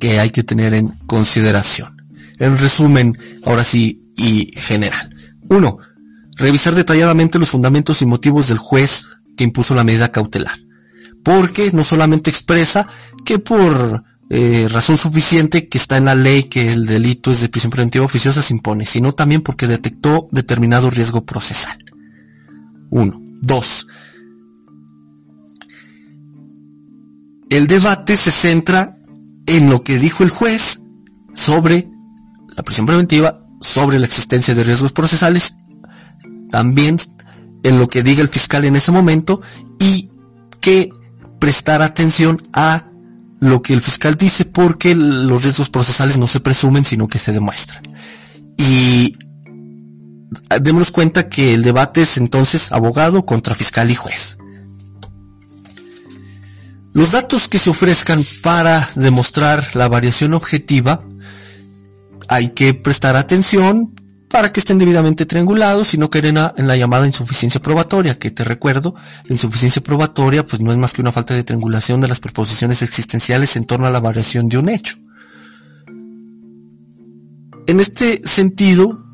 que 0.01 0.19
hay 0.21 0.31
que 0.31 0.43
tener 0.43 0.75
en 0.75 0.89
consideración. 1.07 1.97
En 2.39 2.59
resumen, 2.59 3.19
ahora 3.45 3.65
sí, 3.65 4.13
y 4.17 4.53
general. 4.57 5.15
Uno, 5.49 5.79
revisar 6.37 6.75
detalladamente 6.75 7.39
los 7.39 7.51
fundamentos 7.51 8.03
y 8.03 8.07
motivos 8.07 8.49
del 8.49 8.59
juez 8.59 9.09
que 9.37 9.45
impuso 9.45 9.75
la 9.75 9.85
medida 9.85 10.11
cautelar 10.11 10.59
porque 11.29 11.73
no 11.73 11.85
solamente 11.85 12.31
expresa 12.31 12.89
que 13.25 13.39
por 13.39 14.03
eh, 14.31 14.69
razón 14.71 14.99
suficiente 14.99 15.69
que 15.69 15.79
está 15.79 15.97
en 15.97 16.05
la 16.05 16.15
ley 16.15 16.45
que 16.45 16.71
el 16.71 16.87
delito 16.87 17.31
es 17.31 17.41
de 17.41 17.49
prisión 17.49 17.71
preventiva 17.71 18.05
oficiosa 18.05 18.43
se 18.43 18.53
impone, 18.53 18.85
sino 18.85 19.13
también 19.13 19.41
porque 19.41 19.67
detectó 19.67 20.29
determinado 20.33 20.91
riesgo 20.91 21.25
procesal. 21.25 21.83
Uno. 22.91 23.23
Dos. 23.41 23.87
El 27.49 27.67
debate 27.67 28.17
se 28.17 28.31
centra 28.31 28.99
en 29.47 29.71
lo 29.71 29.83
que 29.83 29.99
dijo 29.99 30.23
el 30.25 30.31
juez 30.31 30.83
sobre 31.33 31.89
la 32.55 32.63
prisión 32.63 32.85
preventiva, 32.85 33.47
sobre 33.61 33.99
la 33.99 34.07
existencia 34.07 34.55
de 34.55 34.65
riesgos 34.65 34.93
procesales, 34.93 35.57
también 36.51 36.99
en 37.63 37.79
lo 37.79 37.89
que 37.89 38.03
diga 38.03 38.23
el 38.23 38.29
fiscal 38.29 38.65
en 38.65 38.77
ese 38.77 38.93
momento 38.93 39.41
y 39.79 40.11
que 40.61 40.91
prestar 41.39 41.81
atención 41.81 42.43
a 42.53 42.88
lo 43.41 43.63
que 43.63 43.73
el 43.73 43.81
fiscal 43.81 44.17
dice 44.17 44.45
porque 44.45 44.95
los 44.95 45.43
riesgos 45.43 45.71
procesales 45.71 46.19
no 46.19 46.27
se 46.27 46.41
presumen 46.41 46.85
sino 46.85 47.09
que 47.09 47.19
se 47.19 47.33
demuestran. 47.33 47.83
Y 48.57 49.17
démonos 50.61 50.91
cuenta 50.91 51.29
que 51.29 51.55
el 51.55 51.63
debate 51.63 52.03
es 52.03 52.17
entonces 52.17 52.73
abogado 52.73 53.25
contra 53.25 53.55
fiscal 53.55 53.91
y 53.91 53.95
juez. 53.95 54.39
Los 56.93 57.13
datos 57.13 57.49
que 57.49 57.59
se 57.59 57.71
ofrezcan 57.71 58.25
para 58.43 58.89
demostrar 58.97 59.77
la 59.77 59.89
variación 59.89 60.35
objetiva 60.35 61.05
hay 62.29 62.51
que 62.51 62.75
prestar 62.75 63.17
atención 63.17 63.95
para 64.29 64.53
que 64.53 64.61
estén 64.61 64.79
debidamente 64.79 65.27
triangulados 65.27 65.95
y 65.95 65.99
no 65.99 66.11
caer 66.11 66.27
en 66.27 66.67
la, 66.67 66.77
llamada 66.77 67.07
insuficiencia 67.07 67.61
probatoria, 67.63 68.19
que 68.19 68.31
te 68.31 68.45
recuerdo, 68.45 68.95
la 69.25 69.35
insuficiencia 69.35 69.83
probatoria 69.83 70.45
pues 70.45 70.61
no 70.61 70.71
es 70.71 70.79
más 70.79 70.93
que 70.93 71.01
una 71.01 71.13
falta 71.13 71.35
de 71.35 71.45
triangulación 71.45 72.01
de 72.01 72.09
las 72.09 72.21
proposiciones 72.21 72.83
existenciales 72.83 73.57
en 73.57 73.65
torno 73.65 73.87
a 73.87 73.91
la 73.91 74.01
variación 74.01 74.49
de 74.49 74.59
un 74.59 74.69
hecho. 74.69 74.97
En 77.67 77.81
este 77.81 78.23
sentido, 78.25 79.05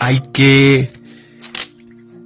hay 0.00 0.20
que, 0.32 0.90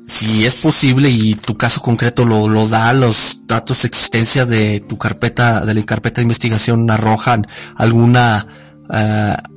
si 0.07 0.47
es 0.47 0.57
posible 0.57 1.11
y 1.11 1.35
tu 1.35 1.57
caso 1.57 1.81
concreto 1.81 2.25
lo, 2.25 2.49
lo 2.49 2.69
da, 2.69 2.93
los 2.93 3.41
datos 3.47 3.83
de 3.83 3.89
existencia 3.89 4.47
de 4.47 4.81
tu 4.81 4.99
carpeta, 4.99 5.65
de 5.65 5.75
la 5.75 5.83
carpeta 5.85 6.21
de 6.21 6.25
investigación 6.25 6.91
arrojan 6.91 7.47
alguna 7.77 8.47
uh, 8.89 9.56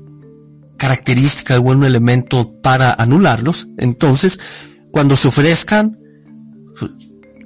característica, 0.80 1.54
algún 1.54 1.84
elemento 1.84 2.60
para 2.64 2.92
anularlos, 2.94 3.68
entonces 3.78 4.40
cuando 4.92 5.16
se 5.16 5.28
ofrezcan, 5.28 6.00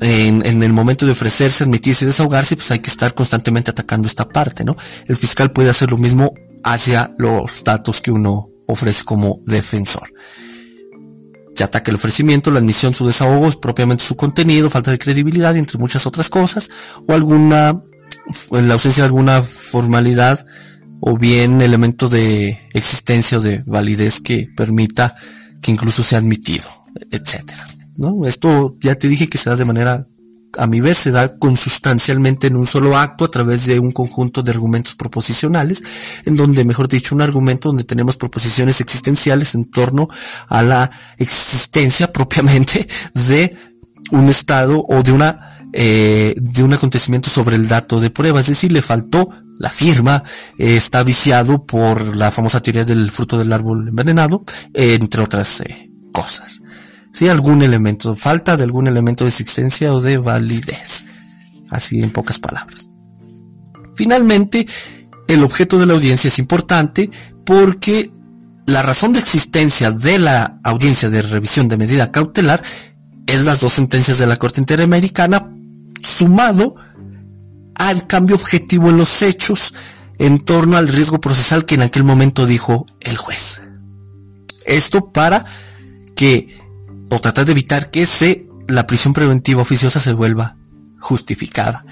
en, 0.02 0.63
el 0.63 0.74
momento 0.74 1.06
de 1.06 1.13
ofrecerse, 1.13 1.63
admitirse 1.63 2.06
y 2.06 2.08
desahogarse, 2.08 2.56
pues 2.56 2.72
hay 2.72 2.80
que 2.80 2.89
estar 2.89 3.13
constantemente 3.13 3.72
atacando 3.72 4.08
esta 4.08 4.28
parte, 4.28 4.63
¿no? 4.63 4.76
El 5.08 5.15
fiscal 5.15 5.52
puede 5.52 5.69
hacer 5.69 5.91
lo 5.91 5.98
mismo 5.98 6.34
hacia 6.63 7.12
los 7.17 7.63
datos 7.63 8.02
que 8.02 8.12
uno 8.12 8.50
ofrece 8.67 9.04
como 9.04 9.39
defensor. 9.46 10.13
Se 11.56 11.63
ataca 11.63 11.91
el 11.91 11.96
ofrecimiento, 11.96 12.52
la 12.52 12.60
admisión, 12.60 12.93
su 12.93 13.06
desahogo, 13.06 13.48
es 13.48 13.58
propiamente 13.58 14.04
su 14.04 14.15
contenido, 14.15 14.69
falta 14.69 14.91
de 14.91 14.98
credibilidad, 14.98 15.56
entre 15.56 15.78
muchas 15.78 16.08
otras 16.08 16.30
cosas, 16.30 16.69
o 17.08 17.13
alguna, 17.13 17.82
en 18.52 18.67
la 18.67 18.74
ausencia 18.74 19.04
de 19.04 19.08
alguna 19.08 19.41
formalidad, 19.41 20.46
o 21.06 21.18
bien 21.18 21.62
elemento 21.62 22.08
de 22.08 22.58
existencia 22.72 23.38
o 23.38 23.42
de 23.42 23.62
validez 23.66 24.22
que 24.22 24.48
permita 24.56 25.18
que 25.62 25.70
incluso 25.70 26.02
sea 26.02 26.20
admitido, 26.20 26.70
etcétera. 27.12 27.68
¿no? 27.98 28.26
Esto 28.26 28.78
ya 28.80 28.96
te 28.96 29.10
dije 29.10 29.28
que 29.28 29.38
se 29.38 29.50
da 29.50 29.58
de 29.58 29.66
manera, 29.66 30.08
a 30.58 30.66
mi 30.66 30.80
ver, 30.80 30.96
se 30.96 31.12
da 31.12 31.38
consustancialmente 31.38 32.48
en 32.48 32.56
un 32.56 32.66
solo 32.66 32.96
acto 32.98 33.26
a 33.26 33.32
través 33.32 33.66
de 33.66 33.80
un 33.80 33.92
conjunto 33.92 34.44
de 34.44 34.52
argumentos 34.52 34.96
proposicionales, 34.96 35.84
en 36.24 36.38
donde, 36.38 36.63
mejor 36.63 36.88
dicho, 36.88 37.13
un 37.13 37.22
argumento 37.22 37.68
donde 37.68 37.84
tenemos 37.84 38.16
proposiciones 38.16 38.80
existenciales 38.80 39.56
en 39.56 39.66
torno 39.66 40.08
a 40.48 40.63
la 40.63 40.89
existencia 41.18 42.12
propiamente 42.13 42.88
de 43.13 43.58
un 44.12 44.30
estado 44.30 44.86
o 44.88 45.04
de 45.04 45.12
una 45.12 45.50
eh, 45.74 46.36
de 46.38 46.63
un 46.63 46.72
acontecimiento 46.72 47.30
sobre 47.30 47.58
el 47.58 47.68
dato 47.68 48.00
de 48.00 48.12
prueba, 48.12 48.39
es 48.39 48.48
decir, 48.48 48.72
le 48.72 48.84
faltó 48.84 49.43
la 49.58 49.70
firma, 49.70 50.24
eh, 50.58 50.78
está 50.78 51.04
viciado 51.04 51.66
por 51.66 52.16
la 52.16 52.32
famosa 52.32 52.62
teoría 52.62 52.84
del 52.84 53.12
fruto 53.12 53.38
del 53.38 53.54
árbol 53.54 53.88
envenenado, 53.88 54.44
entre 54.74 55.24
otras 55.24 55.62
eh, 55.62 55.89
cosas. 56.12 56.62
Sí, 57.13 57.28
algún 57.28 57.62
elemento, 57.62 58.16
falta 58.16 58.58
de 58.58 58.63
algún 58.63 58.88
elemento 58.88 59.24
de 59.24 59.30
existencia 59.30 59.94
o 59.94 60.02
de 60.02 60.18
validez. 60.18 61.06
Así 61.70 62.02
en 62.02 62.12
pocas 62.12 62.39
palabras. 62.39 62.89
Finalmente, 63.96 64.66
el 65.28 65.44
objeto 65.44 65.78
de 65.80 65.86
la 65.86 65.94
audiencia 65.94 66.28
es 66.28 66.39
importante 66.39 67.10
porque 67.46 68.12
la 68.66 68.82
razón 68.82 69.13
de 69.13 69.20
existencia 69.20 69.92
de 69.92 70.20
la 70.20 70.60
audiencia 70.63 71.10
de 71.10 71.22
revisión 71.22 71.68
de 71.68 71.78
medida 71.78 72.12
cautelar 72.12 72.63
es 73.28 73.46
las 73.46 73.60
dos 73.60 73.74
sentencias 73.74 74.18
de 74.18 74.28
la 74.28 74.38
Corte 74.38 74.62
Interamericana 74.62 75.52
sumado 76.04 76.76
al 77.76 78.08
cambio 78.08 78.36
objetivo 78.36 78.90
en 78.90 78.98
los 78.98 79.22
hechos 79.22 79.74
en 80.20 80.40
torno 80.40 80.78
al 80.78 80.88
riesgo 80.88 81.20
procesal 81.20 81.66
que 81.66 81.76
en 81.76 81.82
aquel 81.82 82.04
momento 82.04 82.46
dijo 82.46 82.86
el 83.02 83.18
juez. 83.18 83.64
Esto 84.66 85.12
para 85.12 85.46
que, 86.16 86.58
o 87.10 87.20
tratar 87.20 87.46
de 87.46 87.52
evitar 87.52 87.90
que 87.92 88.06
se, 88.06 88.48
la 88.68 88.88
prisión 88.88 89.14
preventiva 89.14 89.62
oficiosa 89.62 90.00
se 90.00 90.14
vuelva 90.14 90.58
justificada 91.00 91.86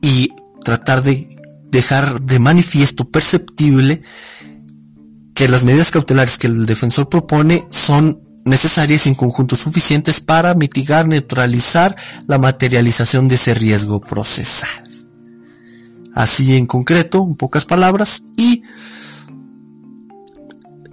y 0.00 0.32
tratar 0.64 1.02
de 1.02 1.28
dejar 1.70 2.22
de 2.22 2.38
manifiesto 2.38 3.08
perceptible 3.08 4.02
que 5.34 5.48
las 5.48 5.64
medidas 5.64 5.90
cautelares 5.90 6.38
que 6.38 6.46
el 6.46 6.66
defensor 6.66 7.08
propone 7.08 7.68
son 7.70 8.22
necesarias 8.44 9.06
y 9.06 9.10
en 9.10 9.14
conjunto 9.14 9.54
suficientes 9.56 10.20
para 10.20 10.54
mitigar, 10.54 11.06
neutralizar 11.06 11.94
la 12.26 12.38
materialización 12.38 13.28
de 13.28 13.34
ese 13.34 13.54
riesgo 13.54 14.00
procesal 14.00 14.85
así 16.16 16.56
en 16.56 16.64
concreto, 16.66 17.24
en 17.28 17.36
pocas 17.36 17.66
palabras, 17.66 18.24
y 18.36 18.62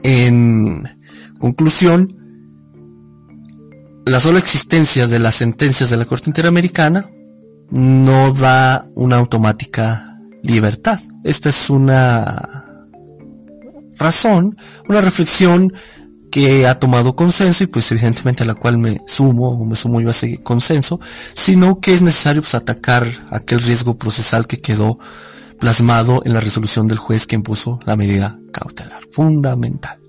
en 0.03 0.83
conclusión, 1.39 2.15
la 4.05 4.19
sola 4.19 4.38
existencia 4.38 5.07
de 5.07 5.19
las 5.19 5.36
sentencias 5.36 5.89
de 5.89 5.95
la 5.95 6.05
Corte 6.05 6.29
Interamericana 6.29 7.05
no 7.71 8.33
da 8.33 8.86
una 8.95 9.15
automática 9.15 10.19
libertad. 10.43 10.99
Esta 11.23 11.49
es 11.49 11.69
una 11.69 12.75
razón, 13.97 14.57
una 14.89 14.99
reflexión 14.99 15.71
que 16.33 16.65
ha 16.65 16.79
tomado 16.79 17.15
consenso 17.15 17.63
y 17.63 17.67
pues 17.67 17.91
evidentemente 17.91 18.41
a 18.41 18.47
la 18.47 18.55
cual 18.55 18.79
me 18.79 19.03
sumo 19.05 19.49
o 19.49 19.65
me 19.67 19.75
sumo 19.75 20.01
yo 20.01 20.07
a 20.07 20.11
ese 20.11 20.41
consenso, 20.41 20.99
sino 21.35 21.79
que 21.79 21.93
es 21.93 22.01
necesario 22.01 22.41
pues 22.41 22.55
atacar 22.55 23.07
aquel 23.29 23.59
riesgo 23.59 23.99
procesal 23.99 24.47
que 24.47 24.57
quedó 24.57 24.97
plasmado 25.59 26.23
en 26.25 26.33
la 26.33 26.39
resolución 26.39 26.87
del 26.87 26.97
juez 26.97 27.27
que 27.27 27.35
impuso 27.35 27.77
la 27.85 27.95
medida 27.95 28.39
cautelar. 28.51 29.03
Fundamental. 29.11 29.99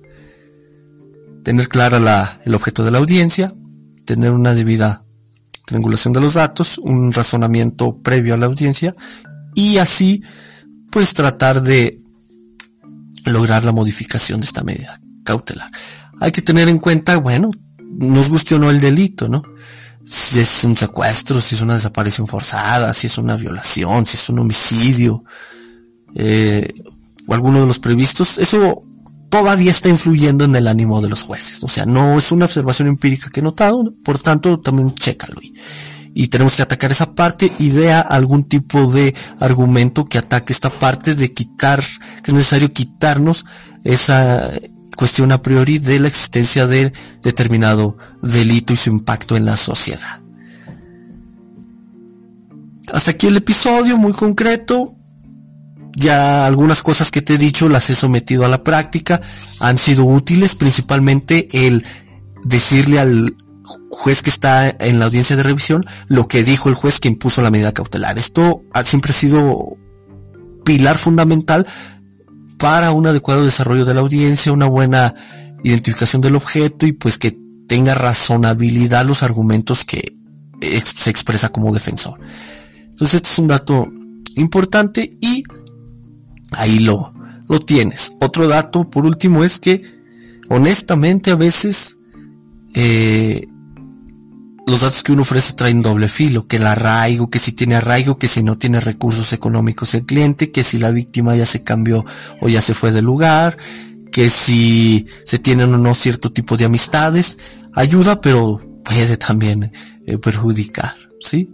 Tener 1.43 1.69
clara 1.69 2.01
la, 2.01 2.41
el 2.47 2.55
objeto 2.55 2.83
de 2.85 2.91
la 2.91 3.01
audiencia, 3.01 3.53
tener 4.07 4.31
una 4.31 4.55
debida 4.55 5.05
triangulación 5.67 6.15
de 6.15 6.23
los 6.23 6.33
datos, 6.33 6.79
un 6.79 7.13
razonamiento 7.13 7.99
previo 7.99 8.33
a 8.33 8.39
la 8.39 8.47
audiencia 8.47 8.95
y 9.55 9.77
así 9.77 10.23
pues 10.91 11.13
tratar 11.13 11.61
de 11.61 12.01
lograr 13.27 13.67
la 13.67 13.73
modificación 13.73 14.41
de 14.41 14.47
esta 14.47 14.63
medida 14.63 14.99
cautelar 15.23 15.71
hay 16.21 16.33
que 16.33 16.43
tener 16.43 16.69
en 16.69 16.79
cuenta, 16.79 17.17
bueno, 17.17 17.51
nos 17.79 18.29
guste 18.29 18.55
o 18.55 18.59
no 18.59 18.71
el 18.71 18.81
delito, 18.81 19.29
¿no? 19.29 19.43
Si 20.05 20.39
es 20.39 20.65
un 20.65 20.77
secuestro, 20.77 21.41
si 21.41 21.55
es 21.55 21.63
una 21.63 21.75
desaparición 21.75 22.27
forzada, 22.27 22.93
si 22.93 23.07
es 23.07 23.17
una 23.19 23.37
violación, 23.37 24.05
si 24.05 24.17
es 24.17 24.29
un 24.29 24.41
homicidio, 24.41 25.25
eh, 26.15 26.75
o 27.27 27.35
alguno 27.35 27.61
de 27.61 27.67
los 27.67 27.79
previstos, 27.79 28.39
eso 28.39 28.83
todavía 29.31 29.71
está 29.71 29.89
influyendo 29.89 30.45
en 30.45 30.55
el 30.57 30.69
ánimo 30.69 31.01
de 31.01 31.09
los 31.09 31.23
jueces. 31.23 31.65
O 31.65 31.69
sea, 31.69 31.87
no 31.87 32.19
es 32.19 32.31
una 32.33 32.45
observación 32.45 32.89
empírica 32.89 33.31
que 33.31 33.41
he 33.41 33.43
notado, 33.43 33.95
por 34.05 34.19
tanto, 34.21 34.61
también 34.61 34.95
chécalo. 34.95 35.41
Y, 35.43 35.55
y 36.15 36.29
tenemos 36.29 36.55
que 36.55 36.63
atacar 36.63 36.93
esa 36.93 37.15
parte, 37.15 37.51
idea 37.59 38.01
algún 38.01 38.45
tipo 38.45 38.87
de 38.87 39.15
argumento 39.41 40.05
que 40.05 40.19
ataque 40.19 40.53
esta 40.53 40.71
parte 40.71 41.15
de 41.15 41.33
quitar, 41.33 41.83
que 42.23 42.31
es 42.31 42.35
necesario 42.35 42.73
quitarnos 42.73 43.45
esa, 43.83 44.53
cuestión 44.97 45.33
a 45.33 45.43
priori 45.43 45.79
de 45.79 45.99
la 46.01 46.09
existencia 46.09 46.67
de 46.67 46.93
determinado 47.23 47.97
delito 48.23 48.73
y 48.73 48.77
su 48.77 48.91
impacto 48.91 49.37
en 49.37 49.45
la 49.45 49.57
sociedad. 49.57 50.21
Hasta 52.93 53.13
aquí 53.13 53.27
el 53.27 53.37
episodio 53.37 53.97
muy 53.97 54.13
concreto. 54.13 54.97
Ya 55.97 56.45
algunas 56.45 56.83
cosas 56.83 57.11
que 57.11 57.23
te 57.23 57.35
he 57.35 57.39
dicho 57.39 57.69
las 57.69 57.89
he 57.89 57.95
sometido 57.95 58.45
a 58.45 58.49
la 58.49 58.65
práctica. 58.65 59.21
Han 59.61 59.79
sido 59.79 60.05
útiles, 60.05 60.55
principalmente 60.57 61.47
el 61.67 61.85
decirle 62.45 62.99
al 62.99 63.35
juez 63.91 64.23
que 64.23 64.31
está 64.31 64.69
en 64.69 64.99
la 64.99 65.07
audiencia 65.07 65.37
de 65.37 65.43
revisión 65.43 65.85
lo 66.09 66.29
que 66.29 66.43
dijo 66.43 66.69
el 66.69 66.75
juez 66.75 67.01
que 67.01 67.09
impuso 67.09 67.43
la 67.43 67.51
medida 67.51 67.73
cautelar. 67.73 68.19
Esto 68.19 68.63
ha 68.73 68.83
siempre 68.83 69.13
sido 69.13 69.77
pilar 70.65 70.99
fundamental 70.99 71.67
para 72.59 72.93
un 72.93 73.07
adecuado 73.07 73.45
desarrollo 73.45 73.85
de 73.85 73.95
la 73.95 74.01
audiencia, 74.01 74.53
una 74.53 74.67
buena 74.67 75.15
identificación 75.63 76.23
del 76.23 76.37
objeto 76.37 76.87
y 76.87 76.93
pues 76.93 77.19
que 77.19 77.37
tenga 77.67 77.95
razonabilidad 77.95 79.07
los 79.07 79.23
argumentos 79.23 79.85
que 79.85 80.17
se 80.61 81.11
expresa 81.11 81.51
como 81.51 81.73
defensor. 81.73 82.19
Entonces 82.91 83.15
este 83.15 83.29
es 83.31 83.39
un 83.39 83.49
dato 83.49 83.89
importante 84.37 85.11
y 85.21 85.43
ahí 86.53 86.79
lo, 86.79 87.13
lo 87.49 87.61
tienes. 87.61 88.13
Otro 88.21 88.49
dato 88.49 88.89
por 88.89 89.05
último 89.05 89.45
es 89.45 89.59
que 89.59 89.83
honestamente 90.49 91.31
a 91.31 91.37
veces 91.37 91.99
eh, 92.75 93.47
los 94.67 94.81
datos 94.81 95.03
que 95.03 95.13
uno 95.13 95.23
ofrece 95.23 95.55
traen 95.55 95.83
doble 95.83 96.09
filo, 96.09 96.47
que 96.47 96.57
el 96.57 96.67
arraigo, 96.67 97.29
que 97.29 97.39
si 97.39 97.53
tiene 97.53 97.77
arraigo, 97.77 98.19
que 98.19 98.29
si 98.29 98.43
no 98.43 98.57
tiene 98.57 98.81
recursos 98.81 99.33
económicos 99.33 99.95
el 99.95 100.07
cliente, 100.07 100.51
que 100.51 100.65
si 100.65 100.79
la 100.79 100.91
víctima 100.91 101.37
ya 101.37 101.47
se 101.47 101.63
cambió 101.63 102.05
o 102.41 102.49
ya 102.49 102.63
se 102.63 102.75
fue 102.75 102.91
del 102.91 103.05
lugar, 103.05 103.59
que 104.11 104.31
si 104.31 105.07
se 105.25 105.39
tienen 105.39 105.75
o 105.75 105.79
no 105.79 105.95
cierto 105.95 106.33
tipo 106.33 106.57
de 106.57 106.65
amistades, 106.65 107.39
ayuda, 107.75 108.21
pero 108.21 108.61
puede 108.85 109.17
también 109.17 109.73
eh, 110.07 110.19
perjudicar, 110.19 110.95
¿sí? 111.21 111.51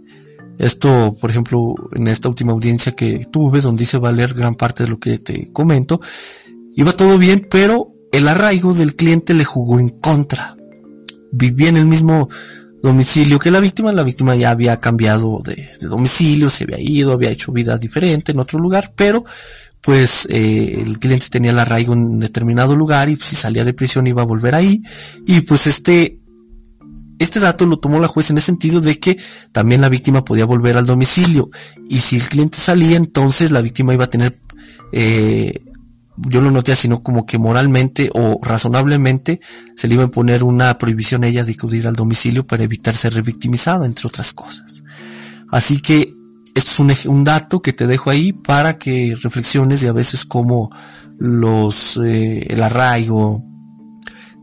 Esto, 0.57 1.15
por 1.19 1.31
ejemplo, 1.31 1.73
en 1.93 2.07
esta 2.07 2.29
última 2.29 2.51
audiencia 2.51 2.91
que 2.91 3.25
tuve, 3.31 3.61
donde 3.61 3.83
hice 3.83 3.97
valer 3.97 4.33
gran 4.35 4.55
parte 4.55 4.83
de 4.83 4.89
lo 4.89 4.99
que 4.99 5.17
te 5.17 5.51
comento, 5.51 5.99
iba 6.75 6.93
todo 6.93 7.17
bien, 7.17 7.47
pero 7.49 7.93
el 8.11 8.27
arraigo 8.27 8.73
del 8.73 8.95
cliente 8.95 9.33
le 9.33 9.43
jugó 9.43 9.79
en 9.79 9.89
contra. 9.89 10.55
Vivía 11.31 11.69
en 11.69 11.77
el 11.77 11.87
mismo 11.87 12.29
domicilio 12.81 13.39
que 13.39 13.51
la 13.51 13.59
víctima, 13.59 13.91
la 13.91 14.03
víctima 14.03 14.35
ya 14.35 14.51
había 14.51 14.79
cambiado 14.79 15.39
de, 15.43 15.69
domicilio, 15.87 16.49
se 16.49 16.63
había 16.63 16.79
ido, 16.79 17.13
había 17.13 17.29
hecho 17.29 17.51
vida 17.51 17.77
diferente 17.77 18.31
en 18.31 18.39
otro 18.39 18.59
lugar, 18.59 18.93
pero 18.95 19.23
pues 19.81 20.27
eh, 20.29 20.83
el 20.85 20.99
cliente 20.99 21.27
tenía 21.29 21.51
el 21.51 21.59
arraigo 21.59 21.93
en 21.93 22.19
determinado 22.19 22.75
lugar 22.75 23.09
y 23.09 23.15
si 23.15 23.35
salía 23.35 23.63
de 23.63 23.73
prisión 23.73 24.07
iba 24.07 24.21
a 24.21 24.25
volver 24.25 24.55
ahí. 24.55 24.81
Y 25.25 25.41
pues 25.41 25.67
este 25.67 26.19
este 27.21 27.39
dato 27.39 27.67
lo 27.67 27.77
tomó 27.77 27.99
la 27.99 28.07
juez 28.07 28.31
en 28.31 28.37
el 28.37 28.43
sentido 28.43 28.81
de 28.81 28.99
que 28.99 29.17
también 29.51 29.81
la 29.81 29.89
víctima 29.89 30.25
podía 30.25 30.45
volver 30.45 30.77
al 30.77 30.87
domicilio. 30.87 31.49
Y 31.87 31.99
si 31.99 32.15
el 32.15 32.27
cliente 32.27 32.57
salía 32.57 32.97
entonces 32.97 33.51
la 33.51 33.61
víctima 33.61 33.93
iba 33.93 34.05
a 34.05 34.09
tener 34.09 34.35
eh, 34.91 35.63
yo 36.17 36.41
lo 36.41 36.51
noté 36.51 36.71
así, 36.71 36.87
¿no? 36.87 37.01
Como 37.01 37.25
que 37.25 37.37
moralmente 37.37 38.09
o 38.13 38.39
razonablemente 38.43 39.39
se 39.75 39.87
le 39.87 39.95
iba 39.95 40.03
a 40.03 40.09
poner 40.09 40.43
una 40.43 40.77
prohibición 40.77 41.23
a 41.23 41.27
ella 41.27 41.43
de 41.43 41.53
acudir 41.53 41.87
al 41.87 41.95
domicilio 41.95 42.45
para 42.45 42.63
evitar 42.63 42.95
ser 42.95 43.13
revictimizada, 43.13 43.85
entre 43.85 44.07
otras 44.07 44.33
cosas. 44.33 44.83
Así 45.49 45.81
que 45.81 46.13
es 46.53 46.79
un, 47.05 47.23
dato 47.23 47.61
que 47.61 47.73
te 47.73 47.87
dejo 47.87 48.09
ahí 48.09 48.33
para 48.33 48.77
que 48.77 49.15
reflexiones 49.21 49.81
de 49.81 49.89
a 49.89 49.93
veces 49.93 50.25
como 50.25 50.69
los, 51.17 51.97
eh, 52.03 52.45
el 52.49 52.61
arraigo 52.61 53.43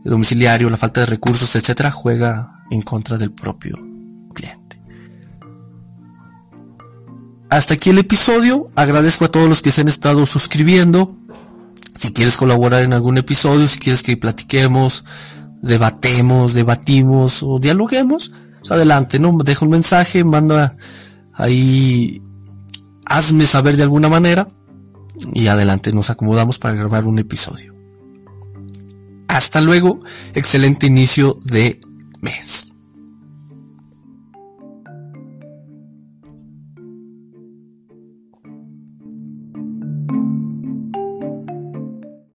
domiciliario, 0.03 0.69
la 0.69 0.77
falta 0.77 1.01
de 1.01 1.07
recursos, 1.07 1.55
etcétera, 1.55 1.91
juega 1.91 2.63
en 2.71 2.81
contra 2.81 3.17
del 3.17 3.31
propio 3.31 3.77
cliente. 4.33 4.81
Hasta 7.49 7.75
aquí 7.75 7.89
el 7.89 7.99
episodio. 7.99 8.69
Agradezco 8.75 9.25
a 9.25 9.31
todos 9.31 9.49
los 9.49 9.61
que 9.61 9.71
se 9.71 9.81
han 9.81 9.87
estado 9.87 10.25
suscribiendo 10.25 11.17
si 11.99 12.13
quieres 12.13 12.37
colaborar 12.37 12.83
en 12.83 12.93
algún 12.93 13.17
episodio, 13.17 13.67
si 13.67 13.77
quieres 13.77 14.03
que 14.03 14.15
platiquemos, 14.15 15.03
debatemos, 15.61 16.53
debatimos 16.53 17.43
o 17.43 17.59
dialoguemos, 17.59 18.31
pues 18.59 18.71
adelante, 18.71 19.19
¿no? 19.19 19.37
Deja 19.43 19.65
un 19.65 19.71
mensaje, 19.71 20.23
manda 20.23 20.77
ahí, 21.33 22.21
hazme 23.05 23.45
saber 23.45 23.75
de 23.75 23.83
alguna 23.83 24.07
manera 24.07 24.47
y 25.33 25.47
adelante 25.47 25.91
nos 25.91 26.09
acomodamos 26.09 26.57
para 26.57 26.73
grabar 26.73 27.05
un 27.05 27.19
episodio. 27.19 27.75
Hasta 29.27 29.59
luego, 29.59 29.99
excelente 30.33 30.87
inicio 30.87 31.37
de 31.43 31.81
mes. 32.21 32.71